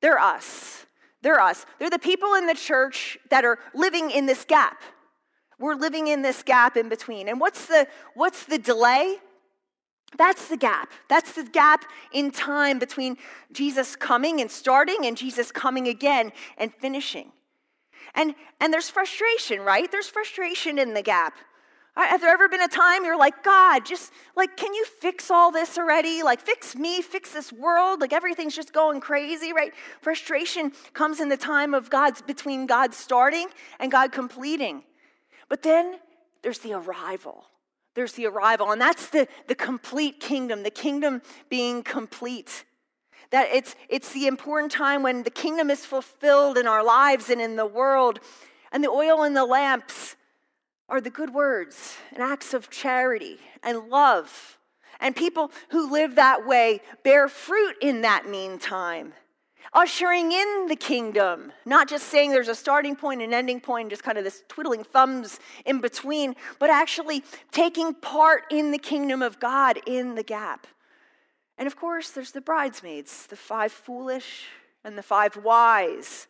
They're 0.00 0.18
us. 0.18 0.84
They're 1.22 1.40
us. 1.40 1.64
They're 1.78 1.90
the 1.90 1.98
people 1.98 2.34
in 2.34 2.46
the 2.46 2.54
church 2.54 3.16
that 3.30 3.44
are 3.44 3.58
living 3.74 4.10
in 4.10 4.26
this 4.26 4.44
gap. 4.44 4.82
We're 5.58 5.74
living 5.74 6.08
in 6.08 6.22
this 6.22 6.42
gap 6.42 6.76
in 6.76 6.88
between. 6.88 7.28
And 7.28 7.40
what's 7.40 7.66
the 7.66 7.86
what's 8.14 8.44
the 8.44 8.58
delay? 8.58 9.16
That's 10.18 10.48
the 10.48 10.56
gap. 10.56 10.92
That's 11.08 11.32
the 11.32 11.44
gap 11.44 11.84
in 12.12 12.30
time 12.30 12.78
between 12.78 13.16
Jesus 13.52 13.96
coming 13.96 14.40
and 14.40 14.50
starting 14.50 15.06
and 15.06 15.16
Jesus 15.16 15.50
coming 15.50 15.88
again 15.88 16.32
and 16.58 16.72
finishing. 16.72 17.32
And 18.14 18.34
and 18.60 18.72
there's 18.72 18.90
frustration, 18.90 19.60
right? 19.60 19.90
There's 19.90 20.08
frustration 20.08 20.78
in 20.78 20.94
the 20.94 21.02
gap. 21.02 21.34
Has 21.96 22.20
there 22.20 22.30
ever 22.30 22.48
been 22.48 22.60
a 22.60 22.68
time 22.68 23.04
you're 23.04 23.16
like, 23.16 23.44
God, 23.44 23.86
just 23.86 24.12
like, 24.34 24.56
can 24.56 24.74
you 24.74 24.84
fix 24.84 25.30
all 25.30 25.52
this 25.52 25.78
already? 25.78 26.24
Like, 26.24 26.40
fix 26.40 26.74
me, 26.74 27.00
fix 27.00 27.32
this 27.32 27.52
world. 27.52 28.00
Like, 28.00 28.12
everything's 28.12 28.56
just 28.56 28.72
going 28.72 29.00
crazy, 29.00 29.52
right? 29.52 29.72
Frustration 30.00 30.72
comes 30.92 31.20
in 31.20 31.28
the 31.28 31.36
time 31.36 31.72
of 31.72 31.90
God's, 31.90 32.20
between 32.20 32.66
God 32.66 32.94
starting 32.94 33.46
and 33.78 33.92
God 33.92 34.10
completing. 34.10 34.82
But 35.48 35.62
then 35.62 35.96
there's 36.42 36.58
the 36.58 36.72
arrival. 36.72 37.44
There's 37.94 38.14
the 38.14 38.26
arrival, 38.26 38.72
and 38.72 38.80
that's 38.80 39.10
the, 39.10 39.28
the 39.46 39.54
complete 39.54 40.18
kingdom, 40.18 40.64
the 40.64 40.70
kingdom 40.70 41.22
being 41.48 41.84
complete. 41.84 42.64
That 43.30 43.48
it's, 43.52 43.76
it's 43.88 44.12
the 44.12 44.26
important 44.26 44.72
time 44.72 45.04
when 45.04 45.22
the 45.22 45.30
kingdom 45.30 45.70
is 45.70 45.86
fulfilled 45.86 46.58
in 46.58 46.66
our 46.66 46.82
lives 46.82 47.30
and 47.30 47.40
in 47.40 47.54
the 47.54 47.66
world, 47.66 48.18
and 48.72 48.82
the 48.82 48.88
oil 48.88 49.22
in 49.22 49.34
the 49.34 49.44
lamps 49.44 50.16
are 50.88 51.00
the 51.00 51.10
good 51.10 51.32
words 51.32 51.96
and 52.12 52.22
acts 52.22 52.54
of 52.54 52.70
charity 52.70 53.38
and 53.62 53.88
love. 53.88 54.58
And 55.00 55.16
people 55.16 55.50
who 55.70 55.90
live 55.90 56.14
that 56.14 56.46
way 56.46 56.80
bear 57.02 57.28
fruit 57.28 57.76
in 57.80 58.02
that 58.02 58.28
meantime, 58.28 59.12
ushering 59.72 60.30
in 60.32 60.66
the 60.68 60.76
kingdom, 60.76 61.52
not 61.64 61.88
just 61.88 62.06
saying 62.08 62.30
there's 62.30 62.48
a 62.48 62.54
starting 62.54 62.94
point 62.94 63.22
and 63.22 63.34
ending 63.34 63.60
point, 63.60 63.90
just 63.90 64.04
kind 64.04 64.18
of 64.18 64.24
this 64.24 64.44
twiddling 64.48 64.84
thumbs 64.84 65.40
in 65.64 65.80
between, 65.80 66.34
but 66.58 66.70
actually 66.70 67.24
taking 67.50 67.92
part 67.94 68.44
in 68.50 68.70
the 68.70 68.78
kingdom 68.78 69.20
of 69.20 69.40
God 69.40 69.78
in 69.86 70.14
the 70.14 70.22
gap. 70.22 70.66
And 71.58 71.66
of 71.66 71.76
course, 71.76 72.10
there's 72.10 72.32
the 72.32 72.40
bridesmaids, 72.40 73.26
the 73.26 73.36
five 73.36 73.72
foolish 73.72 74.46
and 74.84 74.98
the 74.98 75.02
five 75.02 75.36
wise. 75.36 76.26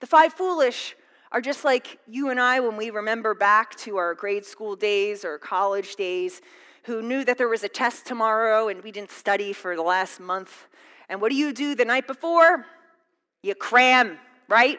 The 0.00 0.06
five 0.06 0.32
foolish 0.32 0.96
are 1.32 1.40
just 1.40 1.64
like 1.64 1.98
you 2.08 2.30
and 2.30 2.40
I 2.40 2.60
when 2.60 2.76
we 2.76 2.90
remember 2.90 3.34
back 3.34 3.76
to 3.78 3.96
our 3.98 4.14
grade 4.14 4.44
school 4.44 4.74
days 4.74 5.24
or 5.24 5.38
college 5.38 5.96
days, 5.96 6.40
who 6.84 7.02
knew 7.02 7.24
that 7.24 7.38
there 7.38 7.48
was 7.48 7.62
a 7.62 7.68
test 7.68 8.06
tomorrow 8.06 8.68
and 8.68 8.82
we 8.82 8.90
didn't 8.90 9.10
study 9.10 9.52
for 9.52 9.76
the 9.76 9.82
last 9.82 10.18
month. 10.18 10.66
And 11.08 11.20
what 11.20 11.30
do 11.30 11.36
you 11.36 11.52
do 11.52 11.74
the 11.74 11.84
night 11.84 12.06
before? 12.06 12.66
You 13.42 13.54
cram, 13.54 14.18
right? 14.48 14.78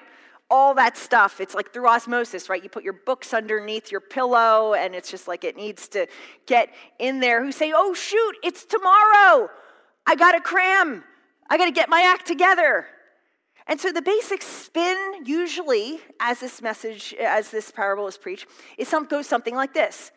All 0.49 0.73
that 0.73 0.97
stuff. 0.97 1.39
It's 1.39 1.55
like 1.55 1.71
through 1.71 1.87
osmosis, 1.87 2.49
right? 2.49 2.61
You 2.61 2.69
put 2.69 2.83
your 2.83 2.99
books 3.05 3.33
underneath 3.33 3.91
your 3.91 4.01
pillow 4.01 4.73
and 4.73 4.93
it's 4.93 5.09
just 5.09 5.27
like 5.27 5.43
it 5.43 5.55
needs 5.55 5.87
to 5.89 6.07
get 6.47 6.69
in 6.99 7.21
there. 7.21 7.43
Who 7.43 7.51
say, 7.51 7.71
oh, 7.73 7.93
shoot, 7.93 8.35
it's 8.43 8.65
tomorrow. 8.65 9.49
I 10.05 10.15
got 10.15 10.33
to 10.33 10.41
cram. 10.41 11.03
I 11.49 11.57
got 11.57 11.65
to 11.65 11.71
get 11.71 11.87
my 11.87 12.01
act 12.01 12.27
together. 12.27 12.87
And 13.67 13.79
so 13.79 13.91
the 13.91 14.01
basic 14.01 14.41
spin, 14.41 15.25
usually, 15.25 16.01
as 16.19 16.39
this 16.39 16.61
message, 16.61 17.13
as 17.13 17.51
this 17.51 17.71
parable 17.71 18.07
is 18.07 18.17
preached, 18.17 18.47
is 18.77 18.87
some, 18.87 19.05
goes 19.05 19.27
something 19.27 19.55
like 19.55 19.73
this. 19.73 20.11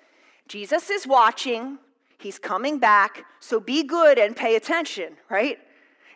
Jesus 0.49 0.91
is 0.91 1.07
watching, 1.07 1.79
he's 2.19 2.39
coming 2.39 2.79
back, 2.79 3.25
so 3.41 3.61
be 3.61 3.83
good 3.83 4.19
and 4.19 4.37
pay 4.37 4.57
attention, 4.57 5.17
right? 5.31 5.59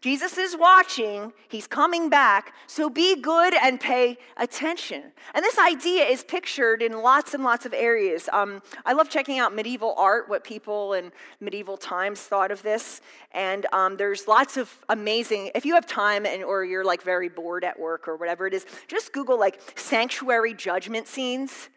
Jesus 0.00 0.38
is 0.38 0.57
watching, 0.57 1.33
he's 1.49 1.67
coming 1.67 2.09
back, 2.09 2.55
so 2.67 2.88
be 2.88 3.21
good 3.21 3.55
and 3.55 3.81
pay 3.81 4.19
attention. 4.37 5.02
And 5.35 5.45
this 5.45 5.59
idea 5.59 6.05
is 6.05 6.23
pictured 6.23 6.83
in 6.83 7.02
lots 7.02 7.35
and 7.35 7.43
lots 7.43 7.67
of 7.67 7.75
areas. 7.75 8.28
Um, 8.33 8.62
I 8.87 8.93
love 8.93 9.11
checking 9.11 9.38
out 9.38 9.55
medieval 9.55 9.95
art, 9.97 10.28
what 10.28 10.45
people 10.45 10.93
in 10.95 11.12
medieval 11.40 11.76
times 11.76 12.21
thought 12.21 12.50
of 12.50 12.62
this. 12.62 13.00
And 13.33 13.67
um, 13.73 13.97
there's 13.97 14.28
lots 14.28 14.57
of 14.57 14.73
amazing, 14.88 15.50
if 15.55 15.67
you 15.67 15.75
have 15.75 15.87
time 15.87 16.26
and, 16.26 16.45
or 16.45 16.64
you're 16.64 16.85
like 16.85 17.02
very 17.02 17.28
bored 17.28 17.64
at 17.64 17.78
work 17.78 18.07
or 18.07 18.17
whatever 18.17 18.47
it 18.47 18.55
is, 18.55 18.67
just 18.87 19.12
Google 19.12 19.38
like 19.38 19.61
sanctuary 19.76 20.55
judgment 20.55 21.09
scenes 21.09 21.69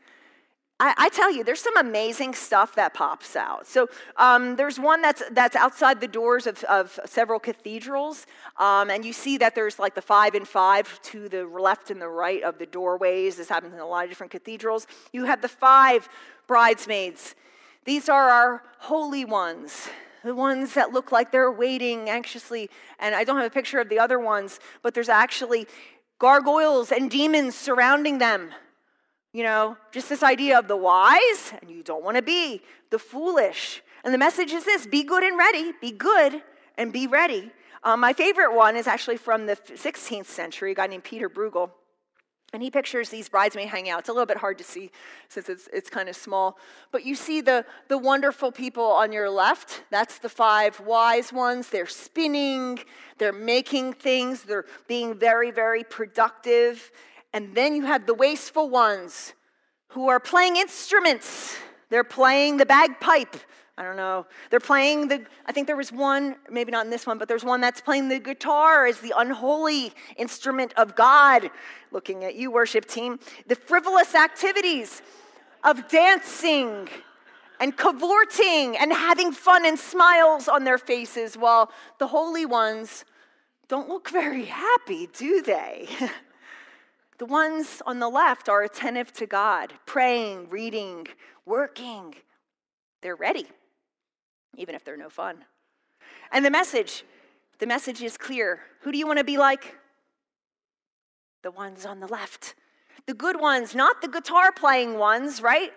I, 0.81 0.95
I, 0.97 1.09
tell 1.09 1.31
you, 1.31 1.43
there's 1.43 1.61
some 1.61 1.77
amazing 1.77 2.33
stuff 2.33 2.73
that 2.73 2.95
pops 2.95 3.35
out. 3.35 3.67
So 3.67 3.87
um, 4.17 4.55
there's 4.55 4.79
one 4.79 5.03
that's 5.03 5.21
that's 5.29 5.55
outside 5.55 6.01
the 6.01 6.07
doors 6.07 6.47
of, 6.47 6.63
of 6.63 6.99
several 7.05 7.39
cathedrals, 7.39 8.25
um, 8.57 8.89
and 8.89 9.05
you 9.05 9.13
see 9.13 9.37
that 9.37 9.53
there's 9.53 9.77
like 9.77 9.93
the 9.93 10.01
five 10.01 10.33
and 10.33 10.47
five 10.47 10.99
to 11.03 11.29
the 11.29 11.45
left 11.45 11.91
and 11.91 12.01
the 12.01 12.07
right 12.07 12.41
of 12.41 12.57
the 12.57 12.65
doorways. 12.65 13.35
This 13.35 13.47
happens 13.47 13.75
in 13.75 13.79
a 13.79 13.85
lot 13.85 14.05
of 14.05 14.09
different 14.09 14.31
cathedrals. 14.31 14.87
You 15.13 15.25
have 15.25 15.43
the 15.43 15.47
five 15.47 16.09
bridesmaids. 16.47 17.35
These 17.85 18.09
are 18.09 18.29
our 18.29 18.63
holy 18.79 19.23
ones 19.23 19.87
the 20.23 20.35
ones 20.35 20.75
that 20.75 20.93
look 20.93 21.11
like 21.11 21.31
they're 21.31 21.51
waiting 21.51 22.07
anxiously. 22.07 22.69
And 22.99 23.15
I 23.15 23.23
don't 23.23 23.37
have 23.37 23.47
a 23.47 23.49
picture 23.49 23.79
of 23.79 23.89
the 23.89 23.97
other 23.97 24.19
ones, 24.19 24.59
but 24.83 24.93
there's 24.93 25.09
actually 25.09 25.67
gargoyles 26.19 26.91
and 26.91 27.09
demons 27.09 27.55
surrounding 27.55 28.19
them. 28.19 28.51
You 29.33 29.43
know, 29.43 29.77
just 29.91 30.09
this 30.09 30.23
idea 30.23 30.59
of 30.59 30.67
the 30.67 30.75
wise, 30.75 31.53
and 31.61 31.71
you 31.71 31.83
don't 31.83 32.03
want 32.03 32.17
to 32.17 32.23
be 32.23 32.61
the 32.89 32.99
foolish. 32.99 33.81
And 34.03 34.13
the 34.13 34.17
message 34.17 34.51
is 34.51 34.65
this 34.65 34.85
be 34.85 35.03
good 35.03 35.23
and 35.23 35.37
ready, 35.37 35.71
be 35.79 35.91
good 35.91 36.43
and 36.77 36.91
be 36.91 37.07
ready. 37.07 37.51
Um, 37.83 37.99
my 37.99 38.13
favorite 38.13 38.53
one 38.53 38.75
is 38.75 38.87
actually 38.87 39.17
from 39.17 39.45
the 39.45 39.55
16th 39.55 40.25
century, 40.25 40.71
a 40.71 40.75
guy 40.75 40.87
named 40.87 41.03
Peter 41.03 41.29
Bruegel. 41.29 41.71
And 42.53 42.61
he 42.61 42.69
pictures 42.69 43.09
these 43.09 43.29
bridesmaids 43.29 43.71
hanging 43.71 43.91
out. 43.91 43.99
It's 44.01 44.09
a 44.09 44.11
little 44.11 44.25
bit 44.25 44.37
hard 44.37 44.57
to 44.57 44.63
see 44.65 44.91
since 45.29 45.47
it's, 45.47 45.69
it's 45.71 45.89
kind 45.89 46.09
of 46.09 46.17
small. 46.17 46.57
But 46.91 47.05
you 47.05 47.15
see 47.15 47.39
the, 47.39 47.65
the 47.87 47.97
wonderful 47.97 48.51
people 48.51 48.83
on 48.83 49.13
your 49.13 49.29
left. 49.29 49.83
That's 49.89 50.17
the 50.17 50.27
five 50.27 50.77
wise 50.81 51.31
ones. 51.31 51.69
They're 51.69 51.87
spinning, 51.87 52.79
they're 53.19 53.31
making 53.31 53.93
things, 53.93 54.43
they're 54.43 54.65
being 54.89 55.13
very, 55.13 55.51
very 55.51 55.85
productive. 55.85 56.91
And 57.33 57.55
then 57.55 57.75
you 57.75 57.85
have 57.85 58.05
the 58.05 58.13
wasteful 58.13 58.69
ones 58.69 59.33
who 59.89 60.09
are 60.09 60.19
playing 60.19 60.57
instruments. 60.57 61.55
They're 61.89 62.03
playing 62.03 62.57
the 62.57 62.65
bagpipe. 62.65 63.35
I 63.77 63.83
don't 63.83 63.95
know. 63.95 64.25
They're 64.49 64.59
playing 64.59 65.07
the, 65.07 65.25
I 65.45 65.51
think 65.51 65.67
there 65.67 65.77
was 65.77 65.91
one, 65.91 66.35
maybe 66.49 66.71
not 66.71 66.85
in 66.85 66.91
this 66.91 67.07
one, 67.07 67.17
but 67.17 67.27
there's 67.27 67.43
one 67.43 67.61
that's 67.61 67.81
playing 67.81 68.09
the 68.09 68.19
guitar 68.19 68.85
as 68.85 68.99
the 68.99 69.13
unholy 69.15 69.93
instrument 70.17 70.73
of 70.75 70.95
God. 70.95 71.49
Looking 71.91 72.23
at 72.23 72.35
you, 72.35 72.51
worship 72.51 72.85
team. 72.85 73.19
The 73.47 73.55
frivolous 73.55 74.13
activities 74.13 75.01
of 75.63 75.87
dancing 75.87 76.89
and 77.59 77.77
cavorting 77.77 78.77
and 78.77 78.91
having 78.91 79.31
fun 79.31 79.65
and 79.65 79.79
smiles 79.79 80.47
on 80.47 80.63
their 80.63 80.77
faces, 80.77 81.37
while 81.37 81.71
the 81.97 82.07
holy 82.07 82.45
ones 82.45 83.05
don't 83.67 83.87
look 83.87 84.09
very 84.09 84.45
happy, 84.45 85.07
do 85.13 85.41
they? 85.41 85.87
the 87.21 87.27
ones 87.27 87.83
on 87.85 87.99
the 87.99 88.09
left 88.09 88.49
are 88.49 88.63
attentive 88.63 89.13
to 89.13 89.27
God, 89.27 89.73
praying, 89.85 90.49
reading, 90.49 91.05
working. 91.45 92.15
They're 93.03 93.15
ready, 93.15 93.45
even 94.57 94.73
if 94.73 94.83
they're 94.83 94.97
no 94.97 95.07
fun. 95.07 95.45
And 96.31 96.43
the 96.43 96.49
message, 96.49 97.03
the 97.59 97.67
message 97.67 98.01
is 98.01 98.17
clear. 98.17 98.61
Who 98.79 98.91
do 98.91 98.97
you 98.97 99.05
want 99.05 99.19
to 99.19 99.23
be 99.23 99.37
like? 99.37 99.75
The 101.43 101.51
ones 101.51 101.85
on 101.85 101.99
the 101.99 102.07
left. 102.07 102.55
The 103.05 103.13
good 103.13 103.39
ones, 103.39 103.75
not 103.75 104.01
the 104.01 104.07
guitar 104.07 104.51
playing 104.51 104.97
ones, 104.97 105.43
right? 105.43 105.73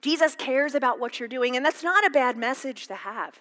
Jesus 0.00 0.36
cares 0.36 0.76
about 0.76 1.00
what 1.00 1.18
you're 1.18 1.28
doing, 1.28 1.56
and 1.56 1.66
that's 1.66 1.82
not 1.82 2.06
a 2.06 2.10
bad 2.10 2.36
message 2.36 2.86
to 2.86 2.94
have. 2.94 3.36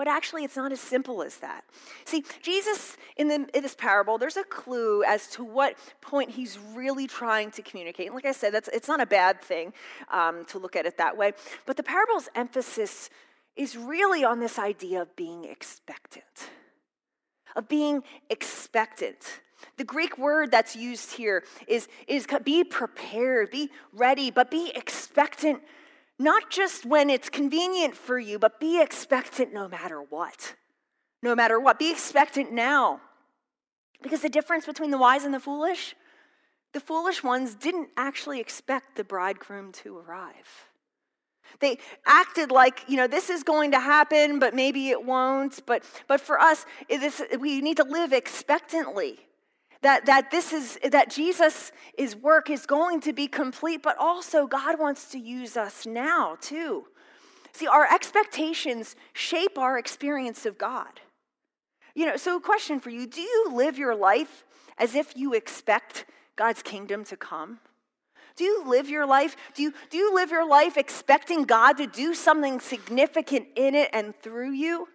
But 0.00 0.08
actually, 0.08 0.44
it's 0.44 0.56
not 0.56 0.72
as 0.72 0.80
simple 0.80 1.22
as 1.22 1.36
that. 1.40 1.62
See, 2.06 2.24
Jesus, 2.40 2.96
in, 3.18 3.28
the, 3.28 3.46
in, 3.52 3.62
this 3.62 3.74
parable, 3.74 4.16
there's 4.16 4.38
a 4.38 4.44
clue 4.44 5.04
as 5.04 5.26
to 5.32 5.44
what 5.44 5.76
point 6.00 6.30
he's 6.30 6.58
really 6.74 7.06
trying 7.06 7.50
to 7.50 7.60
communicate. 7.60 8.06
And 8.06 8.14
like 8.14 8.24
I 8.24 8.32
said, 8.32 8.54
that's, 8.54 8.68
it's 8.68 8.88
not 8.88 9.02
a 9.02 9.04
bad 9.04 9.42
thing 9.42 9.74
um, 10.10 10.46
to 10.46 10.58
look 10.58 10.74
at 10.74 10.86
it 10.86 10.96
that 10.96 11.18
way. 11.18 11.32
But 11.66 11.76
the 11.76 11.82
parable's 11.82 12.30
emphasis 12.34 13.10
is 13.56 13.76
really 13.76 14.24
on 14.24 14.40
this 14.40 14.58
idea 14.58 15.02
of 15.02 15.14
being 15.16 15.44
expectant, 15.44 16.48
of 17.54 17.68
being 17.68 18.02
expectant. 18.30 19.42
The 19.76 19.84
Greek 19.84 20.16
word 20.16 20.50
that's 20.50 20.74
used 20.74 21.12
here 21.12 21.44
is, 21.68 21.88
is 22.08 22.26
be 22.42 22.64
prepared, 22.64 23.50
be 23.50 23.68
ready, 23.92 24.30
but 24.30 24.50
be 24.50 24.72
expectant, 24.74 25.60
not 26.20 26.50
just 26.50 26.84
when 26.84 27.08
it's 27.08 27.30
convenient 27.30 27.96
for 27.96 28.18
you, 28.18 28.38
but 28.38 28.60
be 28.60 28.80
expectant 28.80 29.54
no 29.54 29.66
matter 29.66 30.02
what. 30.02 30.54
No 31.22 31.34
matter 31.34 31.58
what. 31.58 31.78
Be 31.78 31.90
expectant 31.90 32.52
now. 32.52 33.00
Because 34.02 34.20
the 34.20 34.28
difference 34.28 34.66
between 34.66 34.90
the 34.90 34.98
wise 34.98 35.24
and 35.24 35.32
the 35.32 35.40
foolish, 35.40 35.96
the 36.74 36.80
foolish 36.80 37.22
ones 37.24 37.54
didn't 37.54 37.88
actually 37.96 38.38
expect 38.38 38.96
the 38.96 39.04
bridegroom 39.04 39.72
to 39.72 39.96
arrive. 39.96 40.68
They 41.58 41.78
acted 42.06 42.50
like, 42.50 42.84
you 42.86 42.98
know, 42.98 43.06
this 43.06 43.30
is 43.30 43.42
going 43.42 43.70
to 43.70 43.80
happen, 43.80 44.38
but 44.38 44.54
maybe 44.54 44.90
it 44.90 45.02
won't. 45.02 45.64
But, 45.64 45.84
but 46.06 46.20
for 46.20 46.38
us, 46.38 46.66
this, 46.90 47.22
we 47.40 47.62
need 47.62 47.78
to 47.78 47.84
live 47.84 48.12
expectantly 48.12 49.18
that, 49.82 50.06
that 50.06 50.30
this 50.30 50.52
is 50.52 50.78
that 50.90 51.10
jesus' 51.10 51.72
work 52.20 52.50
is 52.50 52.66
going 52.66 53.00
to 53.00 53.12
be 53.12 53.26
complete 53.26 53.82
but 53.82 53.96
also 53.98 54.46
god 54.46 54.78
wants 54.78 55.10
to 55.10 55.18
use 55.18 55.56
us 55.56 55.86
now 55.86 56.36
too. 56.40 56.86
See 57.52 57.66
our 57.66 57.86
expectations 57.92 58.94
shape 59.12 59.58
our 59.58 59.78
experience 59.78 60.46
of 60.46 60.58
god. 60.58 61.00
You 61.94 62.06
know 62.06 62.16
so 62.16 62.36
a 62.36 62.40
question 62.40 62.80
for 62.80 62.90
you 62.90 63.06
do 63.06 63.20
you 63.20 63.50
live 63.52 63.78
your 63.78 63.94
life 63.94 64.44
as 64.78 64.94
if 64.94 65.16
you 65.16 65.34
expect 65.34 66.06
god's 66.36 66.62
kingdom 66.62 67.04
to 67.04 67.16
come? 67.16 67.60
Do 68.36 68.44
you 68.44 68.64
live 68.64 68.88
your 68.88 69.06
life 69.06 69.36
do 69.54 69.62
you 69.62 69.74
do 69.90 69.98
you 69.98 70.14
live 70.14 70.30
your 70.30 70.46
life 70.46 70.76
expecting 70.76 71.44
god 71.44 71.76
to 71.78 71.86
do 71.86 72.14
something 72.14 72.60
significant 72.60 73.48
in 73.56 73.74
it 73.74 73.90
and 73.92 74.14
through 74.14 74.52
you? 74.52 74.88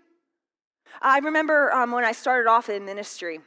I 1.01 1.19
remember 1.19 1.71
um, 1.73 1.91
when 1.91 2.05
i 2.05 2.13
started 2.13 2.49
off 2.49 2.69
in 2.69 2.85
ministry 2.85 3.39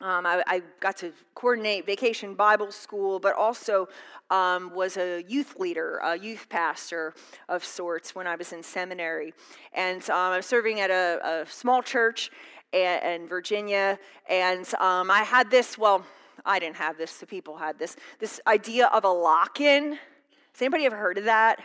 um, 0.00 0.26
I, 0.26 0.44
I, 0.46 0.62
got 0.78 0.96
to 0.98 1.12
coordinate 1.34 1.84
vacation 1.84 2.34
Bible 2.34 2.70
school, 2.70 3.18
but 3.18 3.34
also 3.34 3.88
um, 4.30 4.72
was 4.72 4.96
a 4.96 5.24
youth 5.26 5.58
leader, 5.58 5.98
a 6.04 6.16
youth 6.16 6.48
pastor 6.48 7.14
of 7.48 7.64
sorts 7.64 8.14
when 8.14 8.24
I 8.26 8.36
was 8.36 8.52
in 8.52 8.62
seminary. 8.62 9.34
And 9.72 10.08
um, 10.08 10.32
I 10.32 10.36
was 10.36 10.46
serving 10.46 10.78
at 10.78 10.90
a, 10.90 11.42
a 11.42 11.50
small 11.50 11.82
church 11.82 12.30
in 12.72 13.26
Virginia, 13.26 13.98
and 14.28 14.72
um, 14.74 15.10
I 15.10 15.22
had 15.24 15.50
this, 15.50 15.76
well, 15.76 16.04
I 16.44 16.60
didn't 16.60 16.76
have 16.76 16.96
this, 16.96 17.16
the 17.18 17.26
people 17.26 17.56
had 17.56 17.78
this, 17.78 17.96
this 18.20 18.40
idea 18.46 18.86
of 18.88 19.04
a 19.04 19.08
lock 19.08 19.60
in. 19.60 19.92
Has 19.92 20.62
anybody 20.62 20.86
ever 20.86 20.96
heard 20.96 21.18
of 21.18 21.24
that? 21.24 21.60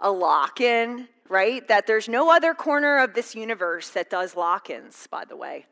A 0.00 0.10
lock 0.10 0.60
in, 0.60 1.06
right? 1.28 1.66
That 1.68 1.86
there's 1.86 2.08
no 2.08 2.30
other 2.30 2.54
corner 2.54 2.98
of 2.98 3.14
this 3.14 3.36
universe 3.36 3.90
that 3.90 4.10
does 4.10 4.34
lock 4.34 4.68
ins, 4.68 5.06
by 5.06 5.24
the 5.24 5.36
way. 5.36 5.66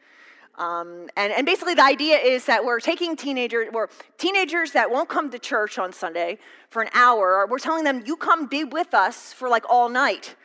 Um, 0.60 1.08
and, 1.16 1.32
and 1.32 1.46
basically, 1.46 1.74
the 1.74 1.84
idea 1.84 2.18
is 2.18 2.44
that 2.44 2.62
we're 2.62 2.80
taking 2.80 3.16
teenagers, 3.16 3.68
we're 3.72 3.88
teenagers 4.18 4.72
that 4.72 4.90
won't 4.90 5.08
come 5.08 5.30
to 5.30 5.38
church 5.38 5.78
on 5.78 5.90
Sunday 5.90 6.36
for 6.68 6.82
an 6.82 6.90
hour. 6.92 7.46
We're 7.48 7.58
telling 7.58 7.82
them, 7.82 8.02
you 8.04 8.14
come 8.14 8.46
be 8.46 8.64
with 8.64 8.92
us 8.92 9.32
for 9.32 9.48
like 9.48 9.64
all 9.70 9.88
night, 9.88 10.36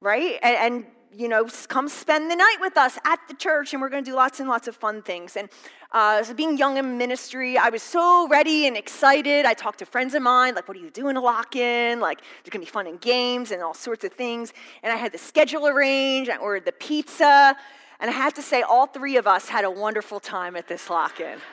right? 0.00 0.38
And, 0.40 0.56
and 0.56 0.86
you 1.12 1.28
know, 1.28 1.48
come 1.66 1.88
spend 1.88 2.30
the 2.30 2.36
night 2.36 2.58
with 2.60 2.76
us 2.76 2.96
at 3.04 3.18
the 3.26 3.34
church, 3.34 3.72
and 3.72 3.82
we're 3.82 3.88
going 3.88 4.04
to 4.04 4.08
do 4.08 4.14
lots 4.14 4.38
and 4.38 4.48
lots 4.48 4.68
of 4.68 4.76
fun 4.76 5.02
things. 5.02 5.36
And 5.36 5.48
uh, 5.90 6.22
so, 6.22 6.32
being 6.32 6.56
young 6.56 6.76
in 6.76 6.96
ministry, 6.96 7.58
I 7.58 7.70
was 7.70 7.82
so 7.82 8.28
ready 8.28 8.68
and 8.68 8.76
excited. 8.76 9.46
I 9.46 9.54
talked 9.54 9.80
to 9.80 9.86
friends 9.86 10.14
of 10.14 10.22
mine, 10.22 10.54
like, 10.54 10.68
"What 10.68 10.76
are 10.76 10.80
you 10.80 10.90
doing 10.90 11.16
to 11.16 11.20
lock 11.20 11.56
in? 11.56 11.98
Like, 11.98 12.20
there's 12.20 12.52
going 12.52 12.64
to 12.64 12.70
be 12.70 12.72
fun 12.72 12.86
and 12.86 13.00
games 13.00 13.50
and 13.50 13.60
all 13.60 13.74
sorts 13.74 14.04
of 14.04 14.12
things." 14.12 14.52
And 14.84 14.92
I 14.92 14.96
had 14.96 15.10
the 15.10 15.18
schedule 15.18 15.66
arranged. 15.66 16.30
I 16.30 16.36
ordered 16.36 16.66
the 16.66 16.72
pizza, 16.72 17.56
and 18.00 18.10
I 18.10 18.14
have 18.14 18.34
to 18.34 18.42
say, 18.42 18.62
all 18.62 18.86
three 18.86 19.16
of 19.16 19.26
us 19.26 19.48
had 19.48 19.64
a 19.64 19.70
wonderful 19.70 20.20
time 20.20 20.56
at 20.56 20.66
this 20.66 20.88
lock 20.88 21.20
in. 21.20 21.38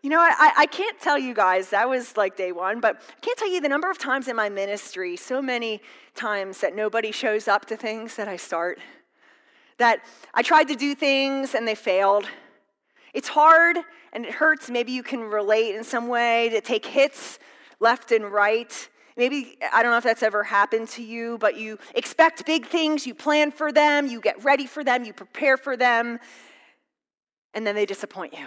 You 0.00 0.10
know, 0.10 0.20
I, 0.20 0.52
I 0.56 0.66
can't 0.66 0.98
tell 1.00 1.18
you 1.18 1.34
guys, 1.34 1.70
that 1.70 1.88
was 1.88 2.16
like 2.16 2.36
day 2.36 2.52
one, 2.52 2.78
but 2.78 3.02
I 3.16 3.20
can't 3.20 3.36
tell 3.36 3.50
you 3.52 3.60
the 3.60 3.68
number 3.68 3.90
of 3.90 3.98
times 3.98 4.28
in 4.28 4.36
my 4.36 4.48
ministry, 4.48 5.16
so 5.16 5.42
many 5.42 5.82
times 6.14 6.60
that 6.60 6.76
nobody 6.76 7.10
shows 7.10 7.48
up 7.48 7.64
to 7.66 7.76
things 7.76 8.14
that 8.14 8.28
I 8.28 8.36
start, 8.36 8.78
that 9.78 10.04
I 10.32 10.42
tried 10.42 10.68
to 10.68 10.76
do 10.76 10.94
things 10.94 11.56
and 11.56 11.66
they 11.66 11.74
failed. 11.74 12.26
It's 13.12 13.26
hard 13.26 13.78
and 14.12 14.24
it 14.24 14.34
hurts. 14.34 14.70
Maybe 14.70 14.92
you 14.92 15.02
can 15.02 15.20
relate 15.20 15.74
in 15.74 15.82
some 15.82 16.06
way 16.06 16.48
to 16.50 16.60
take 16.60 16.86
hits 16.86 17.40
left 17.80 18.12
and 18.12 18.24
right. 18.26 18.88
Maybe, 19.18 19.58
I 19.72 19.82
don't 19.82 19.90
know 19.90 19.98
if 19.98 20.04
that's 20.04 20.22
ever 20.22 20.44
happened 20.44 20.88
to 20.90 21.02
you, 21.02 21.38
but 21.38 21.56
you 21.56 21.76
expect 21.96 22.46
big 22.46 22.66
things, 22.66 23.04
you 23.04 23.14
plan 23.14 23.50
for 23.50 23.72
them, 23.72 24.06
you 24.06 24.20
get 24.20 24.44
ready 24.44 24.64
for 24.64 24.84
them, 24.84 25.02
you 25.02 25.12
prepare 25.12 25.56
for 25.56 25.76
them, 25.76 26.20
and 27.52 27.66
then 27.66 27.74
they 27.74 27.84
disappoint 27.84 28.32
you. 28.32 28.46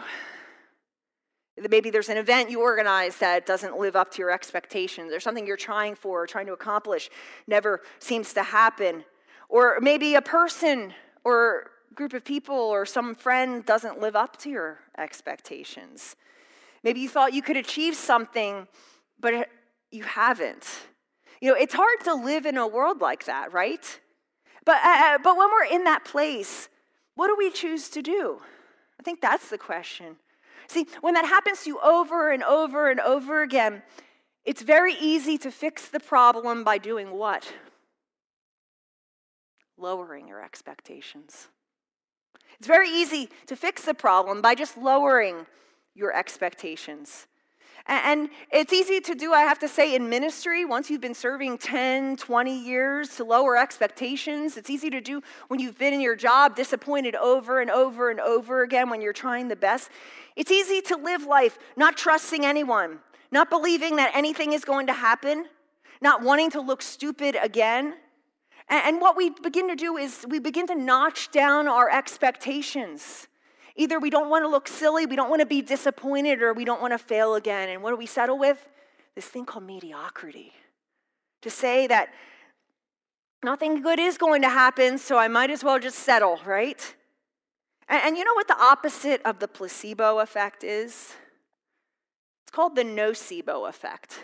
Maybe 1.69 1.89
there's 1.89 2.07
an 2.07 2.15
event 2.15 2.49
you 2.49 2.62
organize 2.62 3.17
that 3.17 3.45
doesn't 3.45 3.77
live 3.77 3.97
up 3.97 4.12
to 4.12 4.19
your 4.19 4.31
expectations. 4.31 5.12
There's 5.12 5.25
something 5.25 5.45
you're 5.45 5.57
trying 5.57 5.95
for 5.95 6.23
or 6.23 6.25
trying 6.25 6.45
to 6.45 6.53
accomplish, 6.53 7.10
never 7.47 7.81
seems 7.99 8.31
to 8.34 8.41
happen. 8.41 9.03
Or 9.49 9.77
maybe 9.81 10.15
a 10.15 10.21
person 10.21 10.93
or 11.25 11.71
group 11.93 12.13
of 12.13 12.23
people 12.23 12.55
or 12.55 12.86
some 12.86 13.13
friend 13.13 13.65
doesn't 13.65 13.99
live 13.99 14.15
up 14.15 14.38
to 14.38 14.49
your 14.49 14.79
expectations. 14.97 16.15
Maybe 16.81 17.01
you 17.01 17.10
thought 17.10 17.34
you 17.34 17.41
could 17.41 17.57
achieve 17.57 17.95
something, 17.95 18.69
but 19.19 19.49
you 19.91 20.04
haven't. 20.04 20.67
You 21.41 21.49
know, 21.49 21.58
it's 21.58 21.73
hard 21.73 21.99
to 22.06 22.13
live 22.13 22.45
in 22.45 22.58
a 22.58 22.67
world 22.67 23.01
like 23.01 23.25
that, 23.25 23.51
right? 23.51 23.99
But, 24.65 24.77
uh, 24.84 24.88
uh, 24.88 25.17
but 25.23 25.38
when 25.38 25.49
we're 25.49 25.65
in 25.65 25.86
that 25.86 26.06
place, 26.06 26.69
what 27.15 27.27
do 27.27 27.36
we 27.38 27.51
choose 27.51 27.89
to 27.89 28.01
do? 28.01 28.39
I 28.99 29.04
think 29.04 29.21
that's 29.21 29.49
the 29.49 29.58
question. 29.58 30.17
See, 30.67 30.88
when 31.01 31.15
that 31.15 31.25
happens 31.25 31.63
to 31.63 31.69
you 31.69 31.80
over 31.82 32.32
and 32.32 32.43
over 32.43 32.89
and 32.89 32.99
over 32.99 33.41
again, 33.41 33.82
it's 34.45 34.62
very 34.62 34.93
easy 34.93 35.38
to 35.39 35.51
fix 35.51 35.89
the 35.89 35.99
problem 35.99 36.63
by 36.63 36.77
doing 36.77 37.12
what? 37.12 37.51
Lowering 39.77 40.27
your 40.27 40.43
expectations. 40.43 41.47
It's 42.58 42.67
very 42.67 42.89
easy 42.89 43.30
to 43.47 43.56
fix 43.56 43.84
the 43.84 43.93
problem 43.93 44.41
by 44.41 44.56
just 44.56 44.77
lowering 44.77 45.47
your 45.95 46.15
expectations. 46.15 47.27
And 47.88 48.30
it's 48.52 48.72
easy 48.72 49.00
to 49.02 49.15
do, 49.15 49.34
I 49.34 49.41
have 49.41 49.60
to 49.60 49.67
say, 49.67 49.96
in 49.96 50.10
ministry, 50.10 50.65
once 50.65 50.89
you've 50.89 51.02
been 51.02 51.15
serving 51.15 51.58
10, 51.58 52.17
20 52.17 52.60
years 52.63 53.15
to 53.15 53.24
lower 53.24 53.58
expectations. 53.58 54.56
It's 54.58 54.70
easy 54.70 54.89
to 54.91 55.02
do 55.02 55.22
when 55.48 55.60
you've 55.60 55.78
been 55.78 55.94
in 55.94 56.02
your 56.02 56.15
job 56.15 56.56
disappointed 56.56 57.15
over 57.15 57.60
and 57.60 57.72
over 57.72 58.12
and 58.12 58.20
over 58.20 58.62
again 58.63 58.89
when 58.89 59.02
you're 59.02 59.13
trying 59.13 59.48
the 59.48 59.56
best. 59.56 59.89
It's 60.36 60.52
easy 60.52 60.82
to 60.82 60.96
live 60.96 61.24
life 61.26 61.58
not 61.76 61.98
trusting 61.98 62.46
anyone, 62.46 63.00
not 63.32 63.50
believing 63.50 63.96
that 63.96 64.12
anything 64.13 64.54
is 64.54 64.63
going 64.63 64.88
to 64.88 64.94
happen, 64.94 65.46
not 66.02 66.22
wanting 66.22 66.52
to 66.52 66.62
look 66.62 66.82
stupid 66.82 67.36
again. 67.41 67.96
And 68.70 69.02
what 69.02 69.17
we 69.17 69.32
begin 69.32 69.67
to 69.67 69.76
do 69.76 69.98
is 69.98 70.26
we 70.30 70.39
begin 70.39 70.67
to 70.67 70.76
notch 70.76 71.32
down 71.32 71.67
our 71.67 71.89
expectations. 71.89 73.28
Either 73.75 73.99
we 73.99 74.10
don't 74.10 74.29
want 74.29 74.43
to 74.43 74.49
look 74.49 74.67
silly, 74.67 75.05
we 75.05 75.15
don't 75.15 75.29
want 75.29 75.39
to 75.39 75.45
be 75.45 75.62
disappointed, 75.62 76.41
or 76.41 76.53
we 76.53 76.65
don't 76.65 76.81
want 76.81 76.93
to 76.93 76.97
fail 76.97 77.36
again. 77.36 77.69
And 77.69 77.81
what 77.81 77.91
do 77.91 77.95
we 77.95 78.05
settle 78.05 78.38
with? 78.38 78.67
This 79.15 79.25
thing 79.25 79.45
called 79.45 79.65
mediocrity. 79.65 80.53
To 81.41 81.49
say 81.49 81.88
that 81.88 82.10
nothing 83.43 83.81
good 83.81 83.99
is 83.99 84.17
going 84.17 84.41
to 84.43 84.49
happen, 84.49 84.97
so 84.97 85.17
I 85.17 85.27
might 85.27 85.49
as 85.49 85.63
well 85.63 85.79
just 85.79 85.99
settle, 85.99 86.39
right? 86.45 86.95
And, 87.88 88.01
and 88.03 88.17
you 88.17 88.23
know 88.23 88.34
what 88.34 88.47
the 88.47 88.62
opposite 88.62 89.21
of 89.23 89.39
the 89.39 89.47
placebo 89.47 90.19
effect 90.19 90.63
is? 90.63 91.13
It's 92.45 92.51
It's 92.51 92.57
called 92.57 92.75
the 92.75 92.84
nocebo 92.84 93.69
effect. 93.69 94.23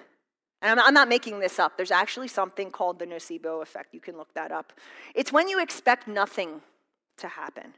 And 0.62 0.82
I'm 0.82 0.94
not 0.94 1.08
making 1.08 1.40
this 1.40 1.60
up. 1.60 1.78
There's 1.78 1.92
actually 1.92 2.28
something 2.28 2.72
called 2.72 3.00
the 3.00 3.06
nocebo 3.06 3.62
effect. 3.62 3.94
You 3.94 4.02
can 4.02 4.18
look 4.18 4.34
that 4.34 4.52
up. 4.52 4.74
It's 5.16 5.32
when 5.32 5.48
you 5.48 5.62
expect 5.62 6.10
nothing 6.10 6.60
to 7.20 7.30
happen. 7.30 7.76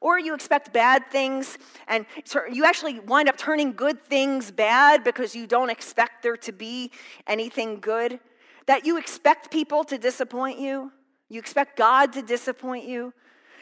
Or 0.00 0.18
you 0.18 0.34
expect 0.34 0.72
bad 0.72 1.10
things, 1.10 1.58
and 1.88 2.06
you 2.52 2.64
actually 2.64 3.00
wind 3.00 3.28
up 3.28 3.36
turning 3.36 3.72
good 3.72 4.00
things 4.00 4.50
bad 4.50 5.02
because 5.02 5.34
you 5.34 5.46
don't 5.46 5.70
expect 5.70 6.22
there 6.22 6.36
to 6.36 6.52
be 6.52 6.90
anything 7.26 7.80
good. 7.80 8.20
That 8.66 8.86
you 8.86 8.98
expect 8.98 9.50
people 9.50 9.82
to 9.84 9.98
disappoint 9.98 10.58
you, 10.58 10.92
you 11.28 11.38
expect 11.38 11.76
God 11.76 12.12
to 12.12 12.22
disappoint 12.22 12.86
you. 12.86 13.12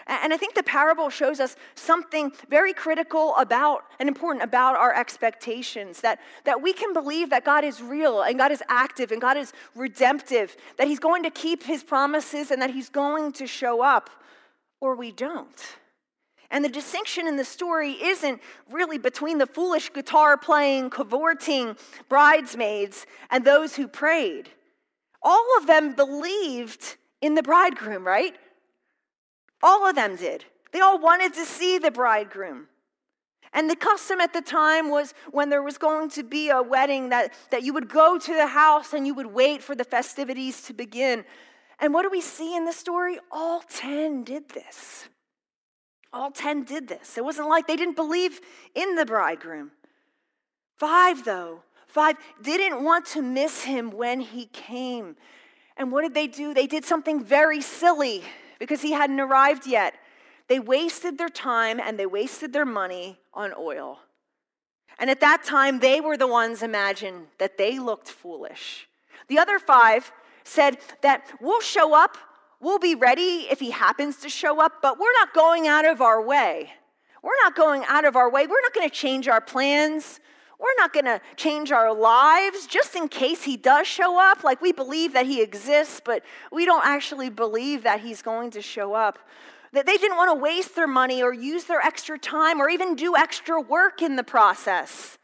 And 0.09 0.33
I 0.33 0.37
think 0.37 0.55
the 0.55 0.62
parable 0.62 1.11
shows 1.11 1.41
us 1.41 1.57
something 1.75 2.31
very 2.49 2.73
critical 2.73 3.35
about 3.37 3.83
and 3.99 4.09
important 4.09 4.45
about 4.45 4.77
our 4.77 4.95
expectations 4.95 6.01
that, 6.03 6.21
that 6.45 6.62
we 6.62 6.73
can 6.73 6.93
believe 6.93 7.31
that 7.31 7.45
God 7.45 7.65
is 7.65 7.83
real 7.83 8.23
and 8.23 8.39
God 8.39 8.53
is 8.53 8.62
active 8.69 9.11
and 9.11 9.21
God 9.21 9.37
is 9.37 9.53
redemptive, 9.75 10.57
that 10.79 10.87
He's 10.87 11.01
going 11.01 11.25
to 11.25 11.31
keep 11.31 11.65
His 11.65 11.83
promises 11.83 12.53
and 12.53 12.62
that 12.62 12.71
He's 12.71 12.89
going 12.89 13.33
to 13.33 13.49
show 13.49 13.83
up, 13.83 14.11
or 14.81 14.95
we 14.95 15.11
don't. 15.11 15.77
And 16.51 16.65
the 16.65 16.69
distinction 16.69 17.27
in 17.27 17.37
the 17.37 17.45
story 17.45 17.93
isn't 17.93 18.41
really 18.71 18.99
between 18.99 19.39
the 19.39 19.47
foolish 19.47 19.93
guitar 19.93 20.37
playing, 20.37 20.91
cavorting 20.91 21.77
bridesmaids 22.09 23.07
and 23.31 23.45
those 23.45 23.75
who 23.77 23.89
prayed. 23.89 24.51
All 25.23 25.59
of 25.59 25.67
them 25.67 25.95
believed 25.95 26.97
in 27.21 27.35
the 27.35 27.43
bridegroom, 27.43 28.07
right? 28.07 28.37
All 29.63 29.89
of 29.89 29.97
them 29.97 30.17
did. 30.17 30.45
They 30.73 30.81
all 30.81 30.99
wanted 30.99 31.35
to 31.35 31.45
see 31.45 31.79
the 31.79 31.91
bridegroom. 31.91 32.69
And 33.53 33.71
the 33.71 33.77
custom 33.77 34.21
at 34.21 34.33
the 34.33 34.43
time 34.43 34.91
was 34.91 35.15
when 35.31 35.49
there 35.49 35.63
was 35.63 35.79
going 35.79 36.11
to 36.11 36.23
be 36.23 36.51
a 36.51 36.61
wedding 36.63 37.09
that, 37.09 37.33
that 37.51 37.63
you 37.63 37.73
would 37.73 37.89
go 37.89 38.19
to 38.19 38.35
the 38.35 38.47
house 38.47 38.93
and 38.93 39.07
you 39.07 39.15
would 39.15 39.27
wait 39.27 39.63
for 39.63 39.75
the 39.75 39.85
festivities 39.85 40.63
to 40.63 40.75
begin. 40.75 41.25
And 41.79 41.95
what 41.95 42.03
do 42.03 42.11
we 42.11 42.21
see 42.21 42.55
in 42.55 42.67
the 42.67 42.73
story? 42.73 43.19
All 43.31 43.63
10 43.63 44.25
did 44.25 44.51
this. 44.51 45.09
All 46.16 46.31
10 46.31 46.64
did 46.64 46.88
this. 46.88 47.18
It 47.18 47.24
wasn't 47.24 47.48
like 47.48 47.66
they 47.66 47.76
didn't 47.76 47.94
believe 47.94 48.40
in 48.74 48.94
the 48.94 49.05
bridegroom. 49.05 49.72
Five, 50.79 51.26
though, 51.26 51.61
five 51.88 52.16
didn't 52.42 52.83
want 52.83 53.05
to 53.09 53.20
miss 53.20 53.64
him 53.64 53.90
when 53.90 54.20
he 54.20 54.46
came. 54.46 55.16
And 55.76 55.92
what 55.92 56.02
did 56.02 56.14
they 56.14 56.26
do? 56.26 56.55
They 56.55 56.66
did 56.66 56.87
something 56.87 57.22
very 57.22 57.61
silly 57.61 58.22
because 58.59 58.81
he 58.81 58.92
hadn't 58.92 59.20
arrived 59.20 59.66
yet. 59.66 59.94
They 60.48 60.59
wasted 60.59 61.18
their 61.18 61.29
time 61.29 61.79
and 61.79 61.98
they 61.98 62.07
wasted 62.07 62.50
their 62.50 62.64
money 62.64 63.18
on 63.35 63.52
oil. 63.59 63.98
And 64.98 65.11
at 65.11 65.20
that 65.20 65.44
time, 65.44 65.81
they 65.81 66.00
were 66.00 66.16
the 66.16 66.26
ones 66.26 66.62
imagined 66.62 67.26
that 67.37 67.59
they 67.59 67.79
looked 67.79 68.09
foolish. 68.09 68.88
The 69.29 69.38
other 69.38 69.59
five 69.59 70.11
said 70.44 70.79
that 71.02 71.26
we'll 71.42 71.61
show 71.61 71.94
up 71.94 72.16
We'll 72.61 72.79
be 72.79 72.95
ready 72.95 73.47
if 73.51 73.61
he 73.61 73.71
happens 73.71 74.16
to 74.19 74.29
show 74.29 74.61
up, 74.61 74.81
but 74.81 74.99
we're 74.99 75.12
not 75.12 75.35
going 75.35 75.66
out 75.66 75.85
of 75.85 76.01
our 76.01 76.23
way. 76.23 76.73
We're 77.23 77.33
not 77.42 77.55
going 77.55 77.85
out 77.87 78.05
of 78.05 78.16
our 78.16 78.31
way. 78.31 78.47
We're 78.47 78.61
not 78.62 78.73
going 78.73 78.88
to 78.88 78.95
change 78.95 79.29
our 79.29 79.40
plans. 79.40 80.21
We're 80.59 80.75
not 80.79 80.92
going 80.92 81.05
to 81.05 81.21
change 81.37 81.71
our 81.71 81.92
lives 81.95 82.66
just 82.66 82.97
in 82.97 83.09
case 83.09 83.42
he 83.42 83.57
does 83.57 83.87
show 83.87 84.19
up. 84.19 84.42
Like 84.42 84.62
we 84.62 84.73
believe 84.73 85.12
that 85.12 85.27
he 85.27 85.42
exists, 85.42 86.01
but 86.03 86.23
we 86.51 86.64
don't 86.64 86.87
actually 86.87 87.29
believe 87.29 87.83
that 87.83 88.01
he's 88.01 88.23
going 88.23 88.53
to 88.53 88.62
show 88.62 88.95
up. 88.95 89.19
That 89.73 89.85
they 89.85 89.99
didn't 89.99 90.16
want 90.16 90.31
to 90.31 90.40
waste 90.40 90.75
their 90.75 90.87
money 90.87 91.23
or 91.23 91.35
use 91.35 91.64
their 91.64 91.81
extra 91.81 92.19
time 92.19 92.61
or 92.61 92.71
even 92.71 92.95
do 92.95 93.16
extra 93.16 93.61
work 93.61 94.01
in 94.01 94.16
the 94.16 94.25
process. 94.25 95.19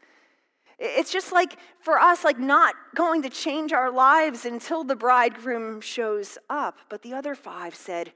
It's 0.79 1.11
just 1.11 1.31
like 1.31 1.57
for 1.79 1.99
us, 1.99 2.23
like 2.23 2.39
not 2.39 2.75
going 2.95 3.21
to 3.23 3.29
change 3.29 3.73
our 3.73 3.91
lives 3.91 4.45
until 4.45 4.83
the 4.83 4.95
bridegroom 4.95 5.81
shows 5.81 6.37
up. 6.49 6.77
But 6.89 7.01
the 7.01 7.13
other 7.13 7.35
five 7.35 7.75
said, 7.75 8.11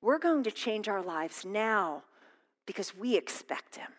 We're 0.00 0.18
going 0.18 0.44
to 0.44 0.50
change 0.50 0.88
our 0.88 1.02
lives 1.02 1.44
now 1.44 2.02
because 2.66 2.96
we 2.96 3.16
expect 3.16 3.76
him. 3.76 3.90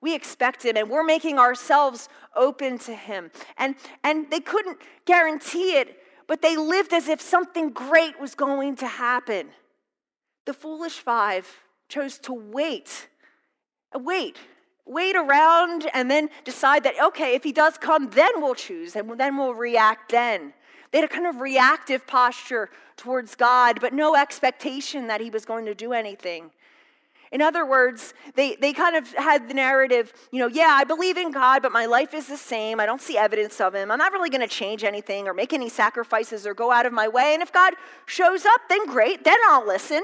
We 0.00 0.14
expect 0.14 0.64
him 0.64 0.76
and 0.76 0.88
we're 0.88 1.02
making 1.02 1.38
ourselves 1.38 2.08
open 2.34 2.78
to 2.80 2.94
him. 2.94 3.30
And, 3.56 3.74
and 4.04 4.30
they 4.30 4.40
couldn't 4.40 4.78
guarantee 5.04 5.78
it, 5.78 5.96
but 6.26 6.42
they 6.42 6.56
lived 6.56 6.92
as 6.92 7.08
if 7.08 7.20
something 7.20 7.70
great 7.70 8.20
was 8.20 8.34
going 8.34 8.76
to 8.76 8.86
happen. 8.86 9.48
The 10.44 10.54
foolish 10.54 10.98
five 10.98 11.48
chose 11.88 12.18
to 12.20 12.32
wait. 12.32 13.08
Wait 13.94 14.36
wait 14.86 15.16
around 15.16 15.88
and 15.92 16.10
then 16.10 16.30
decide 16.44 16.84
that, 16.84 16.94
okay, 17.02 17.34
if 17.34 17.42
he 17.42 17.52
does 17.52 17.76
come, 17.76 18.10
then 18.10 18.40
we'll 18.40 18.54
choose 18.54 18.96
and 18.96 19.18
then 19.18 19.36
we'll 19.36 19.54
react 19.54 20.12
then. 20.12 20.52
They 20.92 20.98
had 20.98 21.10
a 21.10 21.12
kind 21.12 21.26
of 21.26 21.40
reactive 21.40 22.06
posture 22.06 22.70
towards 22.96 23.34
God, 23.34 23.80
but 23.80 23.92
no 23.92 24.16
expectation 24.16 25.08
that 25.08 25.20
he 25.20 25.28
was 25.28 25.44
going 25.44 25.66
to 25.66 25.74
do 25.74 25.92
anything. 25.92 26.50
In 27.32 27.42
other 27.42 27.66
words, 27.66 28.14
they, 28.34 28.54
they 28.54 28.72
kind 28.72 28.94
of 28.94 29.12
had 29.14 29.48
the 29.48 29.54
narrative, 29.54 30.12
you 30.30 30.38
know, 30.38 30.46
yeah, 30.46 30.70
I 30.70 30.84
believe 30.84 31.16
in 31.16 31.32
God, 31.32 31.60
but 31.60 31.72
my 31.72 31.86
life 31.86 32.14
is 32.14 32.28
the 32.28 32.36
same. 32.36 32.78
I 32.78 32.86
don't 32.86 33.00
see 33.00 33.18
evidence 33.18 33.60
of 33.60 33.74
him. 33.74 33.90
I'm 33.90 33.98
not 33.98 34.12
really 34.12 34.30
going 34.30 34.42
to 34.42 34.46
change 34.46 34.84
anything 34.84 35.26
or 35.26 35.34
make 35.34 35.52
any 35.52 35.68
sacrifices 35.68 36.46
or 36.46 36.54
go 36.54 36.70
out 36.70 36.86
of 36.86 36.92
my 36.92 37.08
way. 37.08 37.34
And 37.34 37.42
if 37.42 37.52
God 37.52 37.74
shows 38.06 38.46
up, 38.46 38.60
then 38.68 38.86
great. 38.86 39.24
Then 39.24 39.36
I'll 39.48 39.66
listen. 39.66 40.02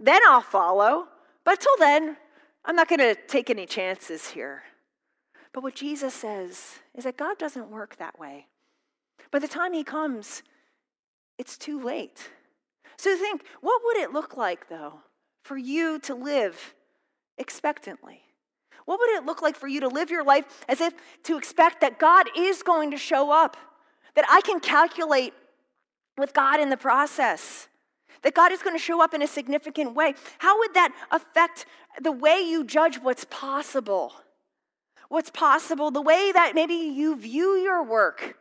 Then 0.00 0.20
I'll 0.26 0.40
follow. 0.40 1.08
But 1.44 1.60
till 1.60 1.76
then, 1.80 2.16
I'm 2.64 2.76
not 2.76 2.88
going 2.88 3.00
to 3.00 3.14
take 3.14 3.50
any 3.50 3.66
chances 3.66 4.28
here. 4.30 4.62
But 5.52 5.62
what 5.62 5.74
Jesus 5.74 6.14
says 6.14 6.78
is 6.94 7.04
that 7.04 7.16
God 7.16 7.38
doesn't 7.38 7.70
work 7.70 7.96
that 7.96 8.18
way. 8.18 8.46
By 9.30 9.38
the 9.38 9.48
time 9.48 9.72
He 9.72 9.84
comes, 9.84 10.42
it's 11.38 11.58
too 11.58 11.80
late. 11.80 12.30
So 12.96 13.16
think 13.16 13.42
what 13.60 13.82
would 13.84 13.96
it 13.96 14.12
look 14.12 14.36
like, 14.36 14.68
though, 14.68 15.00
for 15.42 15.56
you 15.56 15.98
to 16.00 16.14
live 16.14 16.74
expectantly? 17.36 18.20
What 18.84 19.00
would 19.00 19.10
it 19.10 19.24
look 19.24 19.42
like 19.42 19.56
for 19.56 19.68
you 19.68 19.80
to 19.80 19.88
live 19.88 20.10
your 20.10 20.24
life 20.24 20.64
as 20.68 20.80
if 20.80 20.92
to 21.24 21.36
expect 21.36 21.80
that 21.80 21.98
God 21.98 22.26
is 22.36 22.62
going 22.62 22.90
to 22.92 22.96
show 22.96 23.30
up, 23.30 23.56
that 24.14 24.24
I 24.28 24.40
can 24.40 24.60
calculate 24.60 25.34
with 26.18 26.32
God 26.32 26.60
in 26.60 26.70
the 26.70 26.76
process? 26.76 27.68
That 28.22 28.34
God 28.34 28.52
is 28.52 28.62
going 28.62 28.76
to 28.76 28.82
show 28.82 29.02
up 29.02 29.14
in 29.14 29.22
a 29.22 29.26
significant 29.26 29.94
way, 29.94 30.14
how 30.38 30.58
would 30.58 30.74
that 30.74 30.94
affect 31.10 31.66
the 32.00 32.12
way 32.12 32.40
you 32.40 32.64
judge 32.64 32.96
what's 32.96 33.24
possible? 33.24 34.12
What's 35.08 35.30
possible, 35.30 35.90
the 35.90 36.00
way 36.00 36.32
that 36.32 36.54
maybe 36.54 36.74
you 36.74 37.16
view 37.16 37.56
your 37.56 37.82
work 37.82 38.36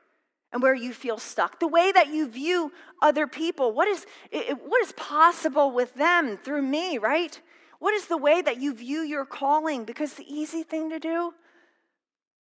and 0.53 0.61
where 0.61 0.75
you 0.75 0.93
feel 0.93 1.17
stuck, 1.17 1.59
the 1.59 1.67
way 1.67 1.91
that 1.91 2.07
you 2.09 2.27
view 2.27 2.71
other 3.01 3.27
people. 3.27 3.71
What 3.71 3.87
is, 3.87 4.05
what 4.31 4.81
is 4.81 4.91
possible 4.93 5.71
with 5.71 5.93
them 5.95 6.37
through 6.37 6.61
me, 6.61 6.97
right? 6.97 7.39
What 7.79 7.93
is 7.93 8.07
the 8.07 8.17
way 8.17 8.41
that 8.41 8.59
you 8.59 8.73
view 8.73 9.01
your 9.01 9.25
calling? 9.25 9.85
Because 9.85 10.13
the 10.13 10.33
easy 10.33 10.63
thing 10.63 10.89
to 10.89 10.99
do 10.99 11.33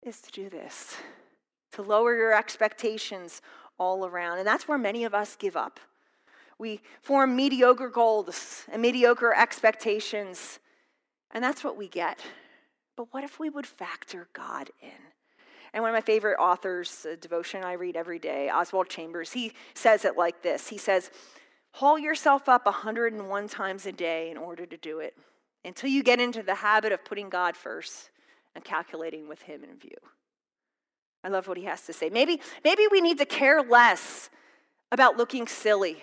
is 0.02 0.21
to 0.21 0.32
do 0.32 0.50
this, 0.50 0.95
to 1.74 1.82
lower 1.82 2.15
your 2.15 2.34
expectations 2.34 3.41
all 3.78 4.06
around. 4.06 4.38
And 4.38 4.48
that's 4.48 4.67
where 4.67 4.78
many 4.78 5.04
of 5.04 5.13
us 5.13 5.36
give 5.36 5.58
up. 5.58 5.80
We 6.58 6.82
form 7.02 7.36
mediocre 7.36 7.89
goals 7.89 8.65
and 8.72 8.82
mediocre 8.82 9.34
expectations, 9.34 10.60
and 11.32 11.44
that's 11.44 11.63
what 11.63 11.78
we 11.78 11.88
get. 11.88 12.20
But 12.96 13.13
what 13.13 13.24
if 13.24 13.39
we 13.39 13.50
would 13.50 13.68
factor 13.68 14.30
God 14.34 14.70
in? 14.82 14.89
And 15.74 15.82
one 15.82 15.91
of 15.91 15.94
my 15.94 16.02
favorite 16.02 16.38
authors, 16.39 17.06
a 17.06 17.18
devotion 17.18 17.63
I 17.63 17.74
read 17.74 17.98
every 17.98 18.20
day, 18.20 18.50
Oswald 18.50 18.88
Chambers, 18.88 19.34
he 19.34 19.52
says 19.74 20.06
it 20.06 20.18
like 20.18 20.41
this 20.41 20.70
He 20.70 20.78
says, 20.78 21.12
Haul 21.74 22.00
yourself 22.00 22.48
up 22.48 22.65
101 22.65 23.48
times 23.50 23.86
a 23.86 23.91
day 23.91 24.32
in 24.32 24.38
order 24.38 24.65
to 24.65 24.78
do 24.78 25.00
it 25.00 25.13
until 25.65 25.89
you 25.89 26.04
get 26.04 26.22
into 26.22 26.41
the 26.41 26.56
habit 26.56 26.94
of 26.94 27.04
putting 27.04 27.30
God 27.30 27.58
first 27.58 28.12
and 28.56 28.63
calculating 28.63 29.28
with 29.28 29.41
Him 29.41 29.65
in 29.65 29.78
view. 29.78 29.98
I 31.26 31.28
love 31.28 31.48
what 31.48 31.58
he 31.58 31.63
has 31.63 31.82
to 31.88 31.94
say. 31.94 32.10
Maybe, 32.10 32.39
maybe 32.63 32.84
we 32.91 33.02
need 33.02 33.18
to 33.18 33.26
care 33.26 33.63
less 33.63 34.30
about 34.91 35.18
looking 35.18 35.48
silly 35.48 35.98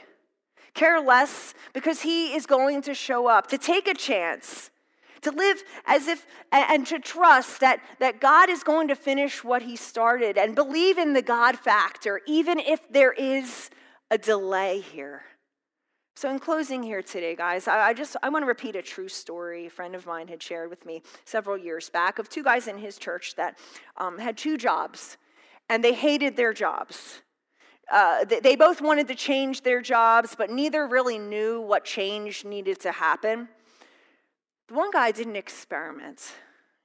care 0.75 1.01
less 1.01 1.55
because 1.73 2.03
he 2.03 2.35
is 2.35 2.47
going 2.47 2.83
to 2.83 2.95
show 2.95 3.27
up, 3.27 3.47
to 3.49 3.59
take 3.59 3.89
a 3.89 3.95
chance, 3.95 4.71
to 5.23 5.31
live 5.31 5.63
as 5.87 6.09
if, 6.09 6.27
and 6.51 6.87
to 6.87 6.99
trust 6.99 7.61
that, 7.61 7.81
that 8.01 8.21
God 8.21 8.51
is 8.51 8.63
going 8.63 8.89
to 8.89 8.97
finish 8.97 9.45
what 9.45 9.63
he 9.63 9.77
started 9.77 10.37
and 10.37 10.55
believe 10.55 10.99
in 10.99 11.13
the 11.13 11.23
God 11.23 11.59
factor, 11.59 12.21
even 12.27 12.59
if 12.59 12.81
there 12.91 13.13
is 13.13 13.71
a 14.11 14.19
delay 14.19 14.81
here. 14.81 15.23
So, 16.15 16.31
in 16.31 16.39
closing 16.39 16.83
here 16.83 17.03
today, 17.03 17.35
guys, 17.35 17.67
I, 17.67 17.89
I 17.89 17.95
just 17.95 18.17
I 18.23 18.29
want 18.29 18.43
to 18.43 18.47
repeat 18.47 18.77
a 18.77 18.83
true 18.83 19.09
story 19.09 19.67
a 19.67 19.71
friend 19.71 19.95
of 19.95 20.07
mine 20.07 20.29
had 20.29 20.43
shared 20.43 20.69
with 20.69 20.85
me 20.85 21.03
several 21.25 21.57
years 21.57 21.89
back 21.89 22.19
of 22.19 22.29
two 22.29 22.45
guys 22.45 22.69
in 22.69 22.77
his 22.77 22.99
church 22.99 23.35
that 23.37 23.59
um, 23.97 24.19
had 24.19 24.37
two 24.37 24.59
jobs, 24.59 25.17
and 25.71 25.83
they 25.83 25.95
hated 25.95 26.37
their 26.37 26.53
jobs. 26.53 27.23
Uh, 27.91 28.25
they 28.25 28.57
both 28.57 28.81
wanted 28.81 29.09
to 29.09 29.15
change 29.15 29.63
their 29.63 29.83
jobs, 29.83 30.35
but 30.37 30.51
neither 30.51 30.87
really 30.87 31.19
knew 31.19 31.61
what 31.61 31.85
change 31.85 32.45
needed 32.45 32.81
to 32.81 32.93
happen. 32.93 33.49
The 34.69 34.75
one 34.75 34.91
guy 34.91 35.11
didn't 35.11 35.37
experiment. 35.37 36.33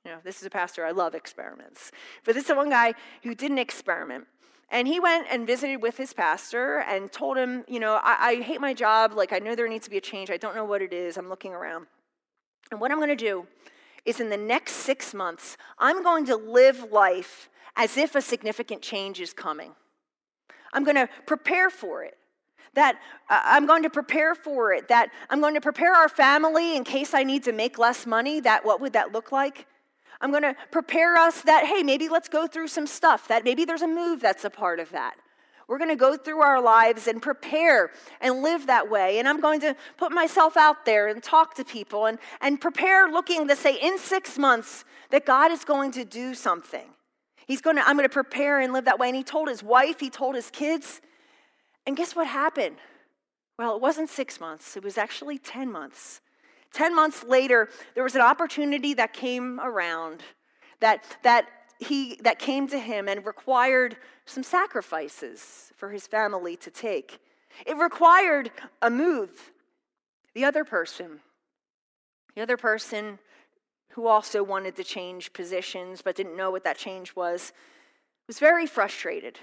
You 0.03 0.11
know, 0.11 0.17
this 0.23 0.39
is 0.39 0.45
a 0.45 0.49
pastor, 0.49 0.85
I 0.85 0.91
love 0.91 1.15
experiments. 1.15 1.91
But 2.25 2.35
this 2.35 2.43
is 2.43 2.47
the 2.47 2.55
one 2.55 2.69
guy 2.69 2.93
who 3.23 3.35
didn't 3.35 3.59
experiment. 3.59 4.25
And 4.69 4.87
he 4.87 4.99
went 4.99 5.27
and 5.29 5.47
visited 5.47 5.81
with 5.81 5.95
his 5.95 6.11
pastor 6.11 6.79
and 6.79 7.11
told 7.11 7.37
him, 7.37 7.63
you 7.67 7.79
know, 7.79 7.99
I, 8.03 8.29
I 8.29 8.35
hate 8.41 8.59
my 8.59 8.73
job. 8.73 9.13
Like, 9.13 9.31
I 9.31 9.39
know 9.39 9.55
there 9.55 9.69
needs 9.69 9.85
to 9.85 9.89
be 9.89 9.97
a 9.97 10.01
change. 10.01 10.29
I 10.29 10.37
don't 10.37 10.55
know 10.55 10.65
what 10.65 10.81
it 10.81 10.91
is. 10.91 11.17
I'm 11.17 11.29
looking 11.29 11.53
around. 11.53 11.87
And 12.71 12.81
what 12.81 12.91
I'm 12.91 12.97
going 12.97 13.09
to 13.09 13.15
do 13.15 13.47
is 14.03 14.19
in 14.19 14.29
the 14.29 14.37
next 14.37 14.73
six 14.73 15.13
months, 15.13 15.55
I'm 15.79 16.03
going 16.03 16.25
to 16.25 16.35
live 16.35 16.91
life 16.91 17.49
as 17.77 17.97
if 17.97 18.15
a 18.15 18.21
significant 18.21 18.81
change 18.81 19.21
is 19.21 19.33
coming. 19.33 19.73
I'm 20.73 20.83
going 20.83 20.95
to 20.95 21.09
prepare 21.25 21.69
for 21.69 22.03
it. 22.03 22.17
That 22.73 22.95
uh, 23.29 23.41
I'm 23.43 23.65
going 23.65 23.83
to 23.83 23.89
prepare 23.89 24.35
for 24.35 24.73
it. 24.73 24.87
That 24.87 25.09
I'm 25.29 25.41
going 25.41 25.55
to 25.55 25.61
prepare 25.61 25.93
our 25.93 26.09
family 26.09 26.75
in 26.75 26.83
case 26.83 27.13
I 27.13 27.23
need 27.23 27.43
to 27.45 27.51
make 27.51 27.77
less 27.77 28.05
money. 28.05 28.39
That 28.39 28.65
what 28.65 28.81
would 28.81 28.93
that 28.93 29.11
look 29.11 29.31
like? 29.31 29.65
I'm 30.21 30.31
going 30.31 30.43
to 30.43 30.55
prepare 30.71 31.15
us 31.15 31.41
that 31.41 31.65
hey, 31.65 31.83
maybe 31.83 32.09
let's 32.09 32.29
go 32.29 32.47
through 32.47 32.67
some 32.67 32.87
stuff. 32.87 33.27
That 33.27 33.43
maybe 33.43 33.65
there's 33.65 33.81
a 33.81 33.87
move 33.87 34.21
that's 34.21 34.45
a 34.45 34.49
part 34.49 34.79
of 34.79 34.91
that. 34.91 35.15
We're 35.67 35.79
going 35.79 35.89
to 35.89 35.97
go 35.97 36.15
through 36.15 36.39
our 36.39 36.61
lives 36.61 37.07
and 37.07 37.21
prepare 37.21 37.91
and 38.21 38.41
live 38.41 38.67
that 38.67 38.89
way. 38.89 39.19
And 39.19 39.27
I'm 39.27 39.41
going 39.41 39.59
to 39.61 39.75
put 39.97 40.13
myself 40.13 40.55
out 40.55 40.85
there 40.85 41.09
and 41.09 41.21
talk 41.21 41.55
to 41.55 41.65
people 41.65 42.05
and, 42.05 42.19
and 42.39 42.59
prepare 42.59 43.09
looking 43.09 43.47
to 43.49 43.55
say 43.55 43.77
in 43.81 43.99
six 43.99 44.37
months 44.37 44.85
that 45.09 45.25
God 45.25 45.51
is 45.51 45.65
going 45.65 45.91
to 45.91 46.05
do 46.05 46.33
something. 46.33 46.87
He's 47.47 47.61
going 47.61 47.77
to, 47.77 47.87
I'm 47.87 47.95
going 47.95 48.07
to 48.07 48.13
prepare 48.13 48.59
and 48.59 48.73
live 48.73 48.85
that 48.85 48.99
way. 48.99 49.07
And 49.07 49.15
he 49.15 49.23
told 49.23 49.47
his 49.47 49.63
wife, 49.63 49.99
he 49.99 50.09
told 50.09 50.35
his 50.35 50.51
kids. 50.51 51.01
And 51.85 51.95
guess 51.95 52.15
what 52.15 52.27
happened? 52.27 52.75
Well, 53.57 53.75
it 53.75 53.81
wasn't 53.81 54.09
six 54.09 54.39
months, 54.39 54.77
it 54.77 54.83
was 54.83 54.97
actually 54.97 55.39
10 55.39 55.71
months. 55.71 56.21
10 56.73 56.93
months 56.93 57.23
later, 57.23 57.69
there 57.95 58.03
was 58.03 58.13
an 58.13 58.21
opportunity 58.21 58.93
that 58.93 59.13
came 59.13 59.59
around 59.61 60.21
that, 60.81 61.03
that 61.23 61.47
he 61.79 62.19
that 62.21 62.39
came 62.39 62.67
to 62.67 62.79
him 62.79 63.07
and 63.07 63.25
required 63.25 63.97
some 64.25 64.43
sacrifices 64.43 65.71
for 65.75 65.89
his 65.89 66.07
family 66.07 66.55
to 66.57 66.71
take. 66.71 67.19
It 67.65 67.77
required 67.77 68.51
a 68.81 68.89
move. 68.89 69.51
The 70.33 70.43
other 70.43 70.63
person, 70.63 71.19
the 72.35 72.41
other 72.41 72.57
person 72.57 73.19
who 73.97 74.05
also 74.05 74.43
wanted 74.43 74.75
to 74.75 74.83
change 74.83 75.33
positions 75.33 76.03
but 76.03 76.15
didn't 76.15 76.37
know 76.37 76.51
what 76.51 76.63
that 76.63 76.77
change 76.77 77.15
was, 77.15 77.51
was 78.27 78.37
very 78.37 78.67
frustrated. 78.67 79.39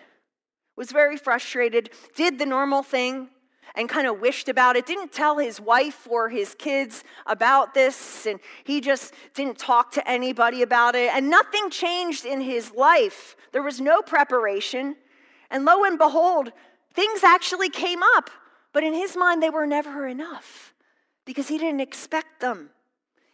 Was 0.76 0.92
very 0.92 1.16
frustrated, 1.16 1.90
did 2.14 2.38
the 2.38 2.46
normal 2.46 2.84
thing, 2.84 3.30
and 3.74 3.88
kind 3.88 4.06
of 4.06 4.20
wished 4.20 4.48
about 4.48 4.76
it, 4.76 4.86
didn't 4.86 5.10
tell 5.10 5.38
his 5.38 5.60
wife 5.60 6.06
or 6.08 6.28
his 6.28 6.54
kids 6.54 7.02
about 7.26 7.74
this, 7.74 8.26
and 8.26 8.38
he 8.62 8.80
just 8.80 9.12
didn't 9.34 9.58
talk 9.58 9.90
to 9.90 10.08
anybody 10.08 10.62
about 10.62 10.94
it, 10.94 11.12
and 11.12 11.28
nothing 11.28 11.68
changed 11.68 12.24
in 12.24 12.40
his 12.40 12.72
life. 12.74 13.34
There 13.50 13.62
was 13.62 13.80
no 13.80 14.02
preparation. 14.02 14.94
And 15.50 15.64
lo 15.64 15.82
and 15.82 15.98
behold, 15.98 16.52
things 16.92 17.24
actually 17.24 17.70
came 17.70 18.04
up, 18.16 18.30
but 18.72 18.84
in 18.84 18.94
his 18.94 19.16
mind, 19.16 19.42
they 19.42 19.50
were 19.50 19.66
never 19.66 20.06
enough 20.06 20.74
because 21.24 21.48
he 21.48 21.58
didn't 21.58 21.80
expect 21.80 22.38
them. 22.40 22.70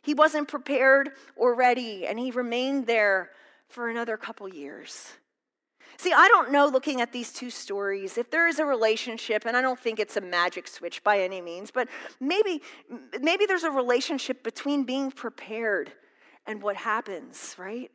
He 0.02 0.14
wasn't 0.14 0.48
prepared 0.48 1.10
or 1.36 1.54
ready, 1.54 2.06
and 2.06 2.18
he 2.18 2.30
remained 2.30 2.86
there 2.86 3.30
for 3.68 3.88
another 3.88 4.16
couple 4.16 4.48
years. 4.48 5.12
See, 5.96 6.14
I 6.14 6.28
don't 6.28 6.50
know 6.50 6.66
looking 6.66 7.02
at 7.02 7.12
these 7.12 7.30
two 7.30 7.50
stories 7.50 8.16
if 8.16 8.30
there 8.30 8.48
is 8.48 8.58
a 8.58 8.64
relationship, 8.64 9.44
and 9.44 9.54
I 9.54 9.60
don't 9.60 9.78
think 9.78 10.00
it's 10.00 10.16
a 10.16 10.22
magic 10.22 10.66
switch 10.66 11.04
by 11.04 11.20
any 11.20 11.42
means, 11.42 11.70
but 11.70 11.88
maybe, 12.18 12.62
maybe 13.20 13.44
there's 13.44 13.64
a 13.64 13.70
relationship 13.70 14.42
between 14.42 14.84
being 14.84 15.10
prepared 15.10 15.92
and 16.46 16.62
what 16.62 16.76
happens, 16.76 17.54
right? 17.58 17.90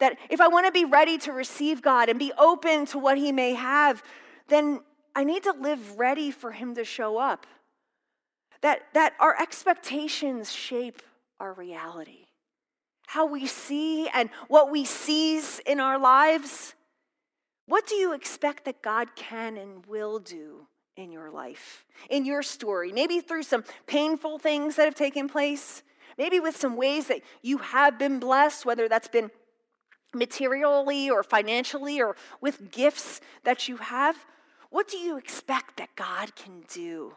That 0.00 0.18
if 0.28 0.40
I 0.40 0.48
want 0.48 0.66
to 0.66 0.72
be 0.72 0.84
ready 0.84 1.18
to 1.18 1.32
receive 1.32 1.82
God 1.82 2.08
and 2.08 2.18
be 2.18 2.32
open 2.36 2.84
to 2.86 2.98
what 2.98 3.16
He 3.16 3.30
may 3.30 3.54
have, 3.54 4.02
then 4.48 4.80
I 5.14 5.22
need 5.22 5.44
to 5.44 5.52
live 5.52 5.98
ready 5.98 6.32
for 6.32 6.50
Him 6.50 6.74
to 6.74 6.84
show 6.84 7.16
up. 7.16 7.46
That, 8.62 8.82
that 8.94 9.12
our 9.20 9.40
expectations 9.40 10.52
shape 10.52 11.00
our 11.40 11.52
reality. 11.52 12.26
How 13.06 13.26
we 13.26 13.46
see 13.46 14.08
and 14.08 14.30
what 14.48 14.70
we 14.70 14.84
seize 14.84 15.60
in 15.60 15.80
our 15.80 15.98
lives 15.98 16.74
what 17.66 17.86
do 17.86 17.96
you 17.96 18.12
expect 18.12 18.64
that 18.64 18.80
God 18.80 19.14
can 19.16 19.56
and 19.56 19.84
will 19.86 20.20
do 20.20 20.66
in 20.96 21.10
your 21.10 21.30
life, 21.30 21.84
in 22.08 22.24
your 22.24 22.42
story? 22.42 22.92
Maybe 22.92 23.20
through 23.20 23.42
some 23.42 23.64
painful 23.86 24.38
things 24.38 24.76
that 24.76 24.84
have 24.84 24.94
taken 24.94 25.28
place, 25.28 25.82
maybe 26.16 26.38
with 26.38 26.56
some 26.56 26.76
ways 26.76 27.08
that 27.08 27.22
you 27.42 27.58
have 27.58 27.98
been 27.98 28.20
blessed, 28.20 28.64
whether 28.64 28.88
that's 28.88 29.08
been 29.08 29.30
materially 30.14 31.10
or 31.10 31.24
financially 31.24 32.00
or 32.00 32.14
with 32.40 32.70
gifts 32.70 33.20
that 33.42 33.68
you 33.68 33.78
have. 33.78 34.16
What 34.70 34.88
do 34.88 34.96
you 34.96 35.16
expect 35.16 35.76
that 35.78 35.94
God 35.96 36.36
can 36.36 36.62
do? 36.72 37.14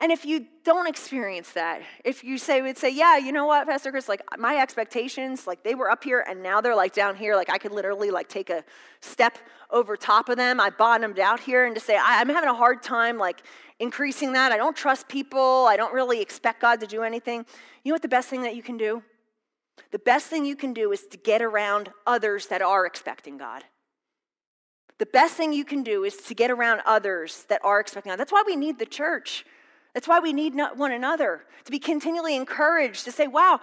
And 0.00 0.12
if 0.12 0.24
you 0.24 0.46
don't 0.64 0.86
experience 0.86 1.52
that, 1.52 1.82
if 2.04 2.22
you 2.22 2.38
say, 2.38 2.62
would 2.62 2.78
say, 2.78 2.90
yeah, 2.90 3.16
you 3.16 3.32
know 3.32 3.46
what, 3.46 3.66
Pastor 3.66 3.90
Chris, 3.90 4.08
like 4.08 4.22
my 4.38 4.56
expectations, 4.58 5.46
like 5.46 5.64
they 5.64 5.74
were 5.74 5.90
up 5.90 6.04
here 6.04 6.24
and 6.28 6.42
now 6.42 6.60
they're 6.60 6.76
like 6.76 6.92
down 6.92 7.16
here, 7.16 7.34
like 7.34 7.50
I 7.50 7.58
could 7.58 7.72
literally 7.72 8.10
like 8.10 8.28
take 8.28 8.48
a 8.48 8.62
step 9.00 9.38
over 9.70 9.96
top 9.96 10.28
of 10.28 10.36
them. 10.36 10.60
I 10.60 10.70
bottomed 10.70 11.18
out 11.18 11.40
here 11.40 11.64
and 11.64 11.74
to 11.74 11.80
say, 11.80 11.98
I'm 12.00 12.28
having 12.28 12.48
a 12.48 12.54
hard 12.54 12.82
time 12.82 13.18
like 13.18 13.42
increasing 13.80 14.32
that. 14.34 14.52
I 14.52 14.56
don't 14.56 14.76
trust 14.76 15.08
people. 15.08 15.66
I 15.68 15.76
don't 15.76 15.92
really 15.92 16.20
expect 16.20 16.60
God 16.60 16.80
to 16.80 16.86
do 16.86 17.02
anything. 17.02 17.44
You 17.82 17.90
know 17.90 17.94
what 17.94 18.02
the 18.02 18.08
best 18.08 18.28
thing 18.28 18.42
that 18.42 18.54
you 18.54 18.62
can 18.62 18.76
do? 18.76 19.02
The 19.90 19.98
best 19.98 20.26
thing 20.26 20.44
you 20.44 20.56
can 20.56 20.72
do 20.72 20.92
is 20.92 21.06
to 21.08 21.16
get 21.16 21.42
around 21.42 21.90
others 22.06 22.46
that 22.48 22.62
are 22.62 22.86
expecting 22.86 23.36
God. 23.36 23.64
The 24.98 25.06
best 25.06 25.34
thing 25.34 25.52
you 25.52 25.64
can 25.64 25.82
do 25.82 26.04
is 26.04 26.16
to 26.16 26.34
get 26.34 26.50
around 26.50 26.82
others 26.84 27.46
that 27.48 27.64
are 27.64 27.80
expecting 27.80 28.10
God. 28.10 28.18
That's 28.18 28.32
why 28.32 28.42
we 28.46 28.56
need 28.56 28.78
the 28.78 28.86
church. 28.86 29.44
That's 29.98 30.06
why 30.06 30.20
we 30.20 30.32
need 30.32 30.54
one 30.76 30.92
another 30.92 31.42
to 31.64 31.72
be 31.72 31.80
continually 31.80 32.36
encouraged 32.36 33.04
to 33.06 33.10
say, 33.10 33.26
wow, 33.26 33.58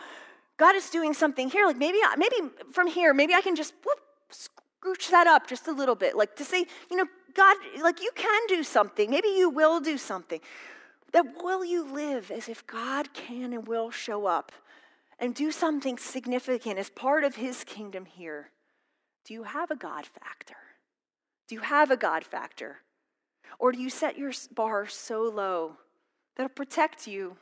God 0.58 0.76
is 0.76 0.90
doing 0.90 1.14
something 1.14 1.50
here. 1.50 1.66
Like 1.66 1.78
maybe, 1.78 2.00
maybe 2.18 2.36
from 2.74 2.88
here, 2.88 3.14
maybe 3.14 3.34
I 3.34 3.40
can 3.40 3.56
just 3.56 3.74
whoop, 3.86 4.00
scooch 4.30 5.10
that 5.12 5.28
up 5.28 5.48
just 5.48 5.70
a 5.70 5.72
little 5.72 5.96
bit. 5.96 6.14
Like 6.14 6.36
to 6.36 6.44
say, 6.44 6.66
you 6.92 6.98
know, 6.98 7.06
God, 7.36 7.56
like 7.82 8.02
you 8.02 8.12
can 8.16 8.48
do 8.50 8.64
something. 8.64 9.10
Maybe 9.10 9.30
you 9.30 9.50
will 9.50 9.80
do 9.80 9.98
something. 9.98 10.42
That 11.14 11.42
will 11.42 11.64
you 11.64 11.90
live 11.90 12.30
as 12.32 12.50
if 12.50 12.68
God 12.68 13.14
can 13.14 13.54
and 13.54 13.66
will 13.66 13.90
show 13.90 14.26
up 14.26 14.52
and 15.18 15.34
do 15.34 15.54
something 15.54 15.98
significant 15.98 16.78
as 16.78 16.90
part 16.90 17.24
of 17.24 17.36
his 17.36 17.64
kingdom 17.64 18.04
here? 18.04 18.50
Do 19.24 19.34
you 19.34 19.44
have 19.44 19.72
a 19.72 19.78
God 19.78 20.06
factor? 20.06 20.58
Do 21.48 21.56
you 21.56 21.62
have 21.62 21.92
a 21.92 21.96
God 21.96 22.26
factor? 22.26 22.80
Or 23.58 23.72
do 23.72 23.82
you 23.82 23.90
set 23.90 24.18
your 24.18 24.34
bar 24.54 24.86
so 24.86 25.22
low 25.22 25.78
that'll 26.36 26.50
protect 26.50 27.08
you, 27.08 27.38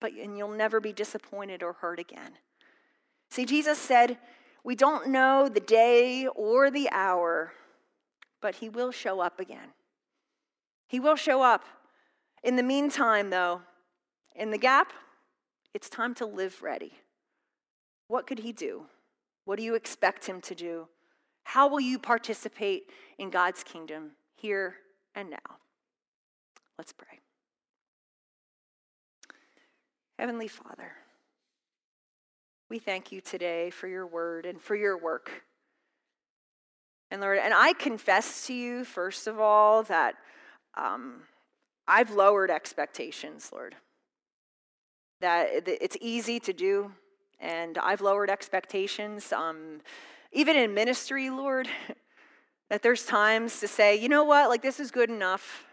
but 0.00 0.12
and 0.12 0.36
you'll 0.36 0.48
never 0.48 0.80
be 0.80 0.92
disappointed 0.92 1.62
or 1.62 1.74
hurt 1.74 1.98
again. 1.98 2.32
See, 3.30 3.44
Jesus 3.44 3.78
said, 3.78 4.18
We 4.64 4.74
don't 4.74 5.08
know 5.08 5.48
the 5.48 5.60
day 5.60 6.26
or 6.26 6.70
the 6.70 6.88
hour, 6.90 7.52
but 8.40 8.56
he 8.56 8.68
will 8.68 8.90
show 8.90 9.20
up 9.20 9.40
again. 9.40 9.72
He 10.86 11.00
will 11.00 11.16
show 11.16 11.42
up. 11.42 11.64
In 12.42 12.56
the 12.56 12.62
meantime, 12.62 13.30
though, 13.30 13.62
in 14.34 14.50
the 14.50 14.58
gap, 14.58 14.92
it's 15.74 15.88
time 15.88 16.14
to 16.16 16.26
live 16.26 16.62
ready. 16.62 16.92
What 18.06 18.26
could 18.26 18.38
he 18.38 18.52
do? 18.52 18.86
What 19.44 19.58
do 19.58 19.64
you 19.64 19.74
expect 19.74 20.26
him 20.26 20.40
to 20.42 20.54
do? 20.54 20.88
How 21.42 21.68
will 21.68 21.80
you 21.80 21.98
participate 21.98 22.90
in 23.18 23.30
God's 23.30 23.62
kingdom 23.64 24.12
here 24.34 24.76
and 25.14 25.30
now? 25.30 25.56
Let's 26.78 26.92
pray. 26.92 27.18
Heavenly 30.18 30.48
Father, 30.48 30.90
we 32.68 32.80
thank 32.80 33.12
you 33.12 33.20
today 33.20 33.70
for 33.70 33.86
your 33.86 34.04
word 34.04 34.46
and 34.46 34.60
for 34.60 34.74
your 34.74 34.98
work. 34.98 35.44
And 37.12 37.20
Lord, 37.20 37.38
and 37.38 37.54
I 37.54 37.72
confess 37.72 38.44
to 38.48 38.52
you, 38.52 38.84
first 38.84 39.28
of 39.28 39.38
all, 39.38 39.84
that 39.84 40.16
um, 40.76 41.20
I've 41.86 42.10
lowered 42.10 42.50
expectations, 42.50 43.50
Lord. 43.52 43.76
That 45.20 45.50
it's 45.68 45.96
easy 46.00 46.40
to 46.40 46.52
do, 46.52 46.90
and 47.38 47.78
I've 47.78 48.00
lowered 48.00 48.28
expectations. 48.28 49.32
Um, 49.32 49.82
even 50.32 50.56
in 50.56 50.74
ministry, 50.74 51.30
Lord, 51.30 51.68
that 52.70 52.82
there's 52.82 53.06
times 53.06 53.60
to 53.60 53.68
say, 53.68 53.94
you 53.94 54.08
know 54.08 54.24
what, 54.24 54.48
like 54.48 54.62
this 54.62 54.80
is 54.80 54.90
good 54.90 55.10
enough 55.10 55.64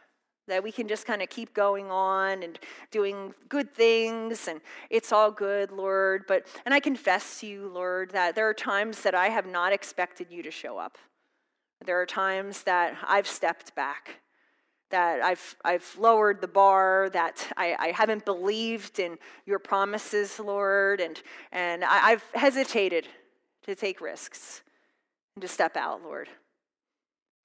that 0.48 0.64
we 0.64 0.72
can 0.72 0.88
just 0.88 1.06
kind 1.06 1.22
of 1.22 1.30
keep 1.30 1.54
going 1.54 1.90
on 1.90 2.44
and 2.44 2.60
doing 2.92 3.34
good 3.50 3.74
things 3.74 4.48
and 4.48 4.62
it's 4.90 5.12
all 5.12 5.32
good 5.32 5.72
lord 5.72 6.24
but 6.28 6.46
and 6.66 6.74
i 6.74 6.80
confess 6.80 7.40
to 7.40 7.48
you 7.48 7.68
lord 7.68 8.12
that 8.12 8.36
there 8.36 8.48
are 8.48 8.54
times 8.54 9.02
that 9.02 9.16
i 9.16 9.28
have 9.28 9.46
not 9.46 9.74
expected 9.74 10.28
you 10.30 10.44
to 10.44 10.52
show 10.52 10.78
up 10.78 10.98
there 11.86 12.00
are 12.00 12.06
times 12.06 12.64
that 12.64 12.96
i've 13.06 13.28
stepped 13.28 13.76
back 13.76 14.22
that 14.92 15.22
i've 15.22 15.56
i've 15.66 15.96
lowered 16.00 16.42
the 16.42 16.48
bar 16.48 17.10
that 17.12 17.52
i, 17.58 17.76
I 17.80 17.88
haven't 17.88 18.26
believed 18.26 19.00
in 19.00 19.18
your 19.46 19.60
promises 19.60 20.40
lord 20.40 21.02
and 21.02 21.22
and 21.52 21.84
I, 21.84 22.12
i've 22.12 22.24
hesitated 22.34 23.08
to 23.66 23.76
take 23.76 24.00
risks 24.00 24.62
and 25.36 25.42
to 25.42 25.48
step 25.48 25.76
out, 25.76 26.02
Lord. 26.04 26.30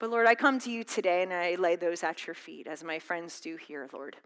But 0.01 0.09
Lord, 0.09 0.27
I 0.27 0.35
come 0.35 0.59
to 0.61 0.71
you 0.71 0.83
today 0.83 1.23
and 1.23 1.33
I 1.33 1.57
lay 1.57 1.77
those 1.77 2.03
at 2.03 2.27
your 2.27 2.33
feet, 2.33 2.67
as 2.67 2.83
my 2.83 2.99
friends 2.99 3.39
do 3.39 3.57
here, 3.57 3.87
Lord. 3.93 4.17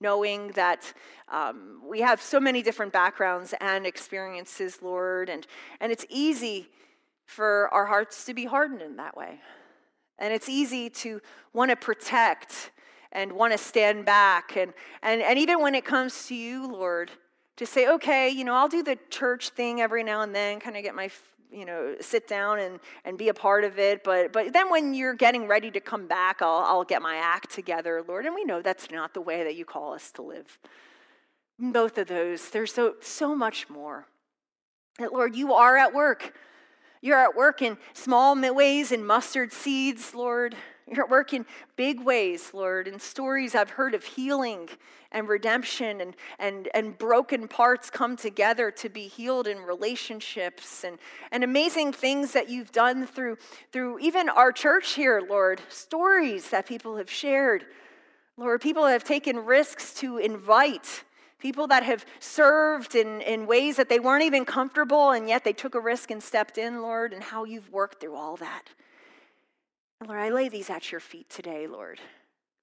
Knowing 0.00 0.48
that 0.48 0.92
um, 1.32 1.80
we 1.82 2.00
have 2.02 2.20
so 2.20 2.38
many 2.38 2.62
different 2.62 2.92
backgrounds 2.92 3.54
and 3.58 3.86
experiences, 3.86 4.80
Lord, 4.82 5.30
and, 5.30 5.46
and 5.80 5.90
it's 5.90 6.04
easy 6.10 6.68
for 7.24 7.70
our 7.72 7.86
hearts 7.86 8.26
to 8.26 8.34
be 8.34 8.44
hardened 8.44 8.82
in 8.82 8.96
that 8.96 9.16
way. 9.16 9.40
And 10.18 10.34
it's 10.34 10.48
easy 10.48 10.90
to 10.90 11.22
want 11.54 11.70
to 11.70 11.76
protect 11.76 12.70
and 13.10 13.32
want 13.32 13.52
to 13.52 13.58
stand 13.58 14.04
back. 14.04 14.58
And, 14.58 14.74
and, 15.02 15.22
and 15.22 15.38
even 15.38 15.62
when 15.62 15.74
it 15.74 15.86
comes 15.86 16.26
to 16.26 16.34
you, 16.34 16.70
Lord, 16.70 17.10
to 17.56 17.64
say, 17.64 17.88
okay, 17.88 18.28
you 18.28 18.44
know, 18.44 18.54
I'll 18.54 18.68
do 18.68 18.82
the 18.82 18.98
church 19.08 19.48
thing 19.50 19.80
every 19.80 20.04
now 20.04 20.20
and 20.20 20.34
then, 20.34 20.60
kind 20.60 20.76
of 20.76 20.82
get 20.82 20.94
my, 20.94 21.08
you 21.50 21.64
know, 21.64 21.96
sit 22.00 22.28
down 22.28 22.58
and, 22.58 22.80
and 23.04 23.16
be 23.16 23.28
a 23.28 23.34
part 23.34 23.64
of 23.64 23.78
it. 23.78 24.04
But, 24.04 24.32
but 24.32 24.52
then 24.52 24.70
when 24.70 24.94
you're 24.94 25.14
getting 25.14 25.46
ready 25.46 25.70
to 25.70 25.80
come 25.80 26.06
back, 26.06 26.42
I'll, 26.42 26.64
I'll 26.64 26.84
get 26.84 27.02
my 27.02 27.16
act 27.16 27.50
together, 27.50 28.02
Lord. 28.06 28.26
And 28.26 28.34
we 28.34 28.44
know 28.44 28.62
that's 28.62 28.90
not 28.90 29.14
the 29.14 29.20
way 29.20 29.44
that 29.44 29.56
you 29.56 29.64
call 29.64 29.94
us 29.94 30.10
to 30.12 30.22
live. 30.22 30.58
Both 31.58 31.98
of 31.98 32.06
those, 32.06 32.50
there's 32.50 32.72
so, 32.72 32.94
so 33.00 33.34
much 33.34 33.68
more. 33.68 34.06
That, 34.98 35.12
Lord, 35.12 35.34
you 35.34 35.54
are 35.54 35.76
at 35.76 35.94
work. 35.94 36.34
You're 37.00 37.18
at 37.18 37.36
work 37.36 37.62
in 37.62 37.78
small 37.92 38.36
ways, 38.54 38.92
in 38.92 39.06
mustard 39.06 39.52
seeds, 39.52 40.14
Lord. 40.14 40.56
You're 40.90 41.04
at 41.04 41.10
work 41.10 41.32
in 41.32 41.44
big 41.76 42.00
ways, 42.00 42.52
Lord, 42.54 42.88
in 42.88 42.98
stories 42.98 43.54
I've 43.54 43.70
heard 43.70 43.94
of 43.94 44.04
healing 44.04 44.68
and 45.12 45.28
redemption 45.28 46.00
and, 46.00 46.16
and, 46.38 46.68
and 46.74 46.96
broken 46.96 47.48
parts 47.48 47.90
come 47.90 48.16
together 48.16 48.70
to 48.70 48.88
be 48.88 49.08
healed 49.08 49.46
in 49.46 49.58
relationships 49.58 50.84
and, 50.84 50.98
and 51.30 51.44
amazing 51.44 51.92
things 51.92 52.32
that 52.32 52.48
you've 52.48 52.72
done 52.72 53.06
through, 53.06 53.36
through 53.72 53.98
even 53.98 54.28
our 54.28 54.52
church 54.52 54.92
here, 54.92 55.22
Lord. 55.28 55.60
Stories 55.68 56.50
that 56.50 56.66
people 56.66 56.96
have 56.96 57.10
shared. 57.10 57.66
Lord, 58.36 58.60
people 58.60 58.86
have 58.86 59.04
taken 59.04 59.38
risks 59.38 59.92
to 59.94 60.18
invite 60.18 61.04
People 61.38 61.68
that 61.68 61.84
have 61.84 62.04
served 62.18 62.96
in, 62.96 63.20
in 63.20 63.46
ways 63.46 63.76
that 63.76 63.88
they 63.88 64.00
weren't 64.00 64.24
even 64.24 64.44
comfortable, 64.44 65.10
and 65.10 65.28
yet 65.28 65.44
they 65.44 65.52
took 65.52 65.76
a 65.76 65.80
risk 65.80 66.10
and 66.10 66.20
stepped 66.20 66.58
in, 66.58 66.82
Lord, 66.82 67.12
and 67.12 67.22
how 67.22 67.44
you've 67.44 67.70
worked 67.70 68.00
through 68.00 68.16
all 68.16 68.36
that. 68.38 68.70
Lord, 70.06 70.18
I 70.18 70.30
lay 70.30 70.48
these 70.48 70.70
at 70.70 70.92
your 70.92 71.00
feet 71.00 71.28
today, 71.28 71.66
Lord. 71.66 72.00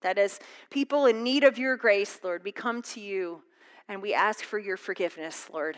That 0.02 0.18
as 0.18 0.40
people 0.70 1.06
in 1.06 1.24
need 1.24 1.44
of 1.44 1.58
your 1.58 1.76
grace, 1.78 2.20
Lord, 2.24 2.44
we 2.44 2.52
come 2.52 2.82
to 2.84 3.00
you 3.00 3.42
and 3.88 4.02
we 4.02 4.14
ask 4.14 4.44
for 4.44 4.60
your 4.60 4.78
forgiveness, 4.78 5.50
Lord. 5.52 5.78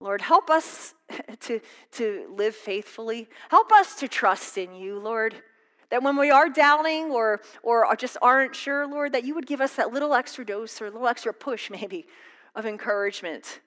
Lord, 0.00 0.20
help 0.20 0.50
us 0.50 0.94
to, 1.40 1.60
to 1.92 2.34
live 2.36 2.54
faithfully. 2.54 3.28
Help 3.50 3.72
us 3.72 3.94
to 3.96 4.08
trust 4.08 4.58
in 4.58 4.74
you, 4.74 4.98
Lord. 4.98 5.34
That 5.90 6.02
when 6.02 6.16
we 6.16 6.30
are 6.30 6.48
doubting 6.48 7.10
or, 7.10 7.40
or 7.62 7.94
just 7.96 8.16
aren't 8.22 8.54
sure, 8.54 8.86
Lord, 8.86 9.12
that 9.12 9.24
you 9.24 9.34
would 9.34 9.46
give 9.46 9.60
us 9.60 9.74
that 9.74 9.92
little 9.92 10.14
extra 10.14 10.44
dose 10.44 10.80
or 10.80 10.86
a 10.86 10.90
little 10.90 11.08
extra 11.08 11.32
push, 11.32 11.70
maybe, 11.70 12.06
of 12.54 12.66
encouragement 12.66 13.60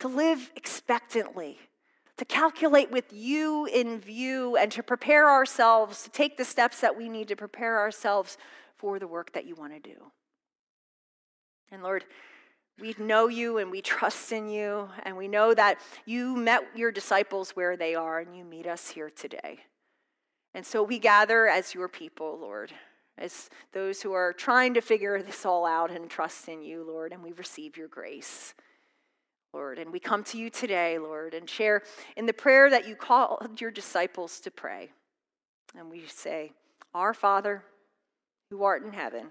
to 0.00 0.08
live 0.08 0.52
expectantly, 0.56 1.58
to 2.16 2.24
calculate 2.24 2.90
with 2.90 3.12
you 3.12 3.66
in 3.66 3.98
view, 3.98 4.56
and 4.56 4.70
to 4.72 4.82
prepare 4.82 5.28
ourselves 5.28 6.02
to 6.04 6.10
take 6.10 6.36
the 6.36 6.44
steps 6.44 6.80
that 6.80 6.96
we 6.96 7.08
need 7.08 7.28
to 7.28 7.36
prepare 7.36 7.78
ourselves 7.78 8.38
for 8.76 8.98
the 8.98 9.08
work 9.08 9.32
that 9.32 9.46
you 9.46 9.54
want 9.54 9.72
to 9.72 9.80
do. 9.80 10.12
And 11.70 11.82
Lord, 11.82 12.04
we 12.80 12.94
know 12.98 13.28
you 13.28 13.58
and 13.58 13.70
we 13.70 13.82
trust 13.82 14.32
in 14.32 14.48
you, 14.48 14.88
and 15.04 15.16
we 15.16 15.28
know 15.28 15.54
that 15.54 15.78
you 16.06 16.36
met 16.36 16.62
your 16.74 16.92
disciples 16.92 17.50
where 17.50 17.76
they 17.76 17.94
are, 17.94 18.20
and 18.20 18.36
you 18.36 18.44
meet 18.44 18.66
us 18.66 18.90
here 18.90 19.10
today. 19.10 19.60
And 20.54 20.64
so 20.64 20.82
we 20.82 20.98
gather 21.00 21.48
as 21.48 21.74
your 21.74 21.88
people, 21.88 22.38
Lord, 22.40 22.72
as 23.18 23.48
those 23.72 24.02
who 24.02 24.12
are 24.12 24.32
trying 24.32 24.74
to 24.74 24.80
figure 24.80 25.20
this 25.22 25.44
all 25.44 25.66
out 25.66 25.90
and 25.90 26.08
trust 26.08 26.48
in 26.48 26.62
you, 26.62 26.84
Lord, 26.86 27.12
and 27.12 27.22
we 27.22 27.32
receive 27.32 27.76
your 27.76 27.88
grace. 27.88 28.54
Lord, 29.54 29.78
and 29.78 29.92
we 29.92 30.00
come 30.00 30.24
to 30.24 30.38
you 30.38 30.50
today, 30.50 30.98
Lord, 30.98 31.32
and 31.32 31.48
share 31.48 31.82
in 32.16 32.26
the 32.26 32.32
prayer 32.32 32.68
that 32.70 32.88
you 32.88 32.96
called 32.96 33.60
your 33.60 33.70
disciples 33.70 34.40
to 34.40 34.50
pray. 34.50 34.90
And 35.78 35.88
we 35.90 36.06
say, 36.08 36.52
Our 36.92 37.14
Father, 37.14 37.62
who 38.50 38.64
art 38.64 38.84
in 38.84 38.92
heaven, 38.92 39.28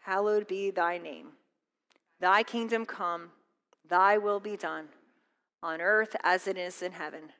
hallowed 0.00 0.48
be 0.48 0.72
thy 0.72 0.98
name. 0.98 1.28
Thy 2.18 2.42
kingdom 2.42 2.84
come, 2.84 3.30
thy 3.88 4.18
will 4.18 4.40
be 4.40 4.56
done, 4.56 4.88
on 5.62 5.80
earth 5.80 6.16
as 6.24 6.48
it 6.48 6.58
is 6.58 6.82
in 6.82 6.92
heaven. 6.92 7.30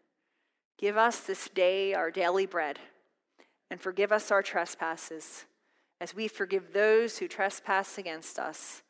Give 0.78 0.96
us 0.96 1.18
this 1.20 1.48
day 1.48 1.94
our 1.94 2.12
daily 2.12 2.46
bread 2.46 2.78
and 3.70 3.80
forgive 3.80 4.12
us 4.12 4.30
our 4.30 4.42
trespasses, 4.42 5.46
as 6.00 6.14
we 6.14 6.28
forgive 6.28 6.72
those 6.72 7.18
who 7.18 7.26
trespass 7.26 7.98
against 7.98 8.38
us. 8.38 8.82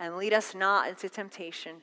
And 0.00 0.16
lead 0.16 0.32
us 0.32 0.54
not 0.54 0.88
into 0.88 1.10
temptation, 1.10 1.82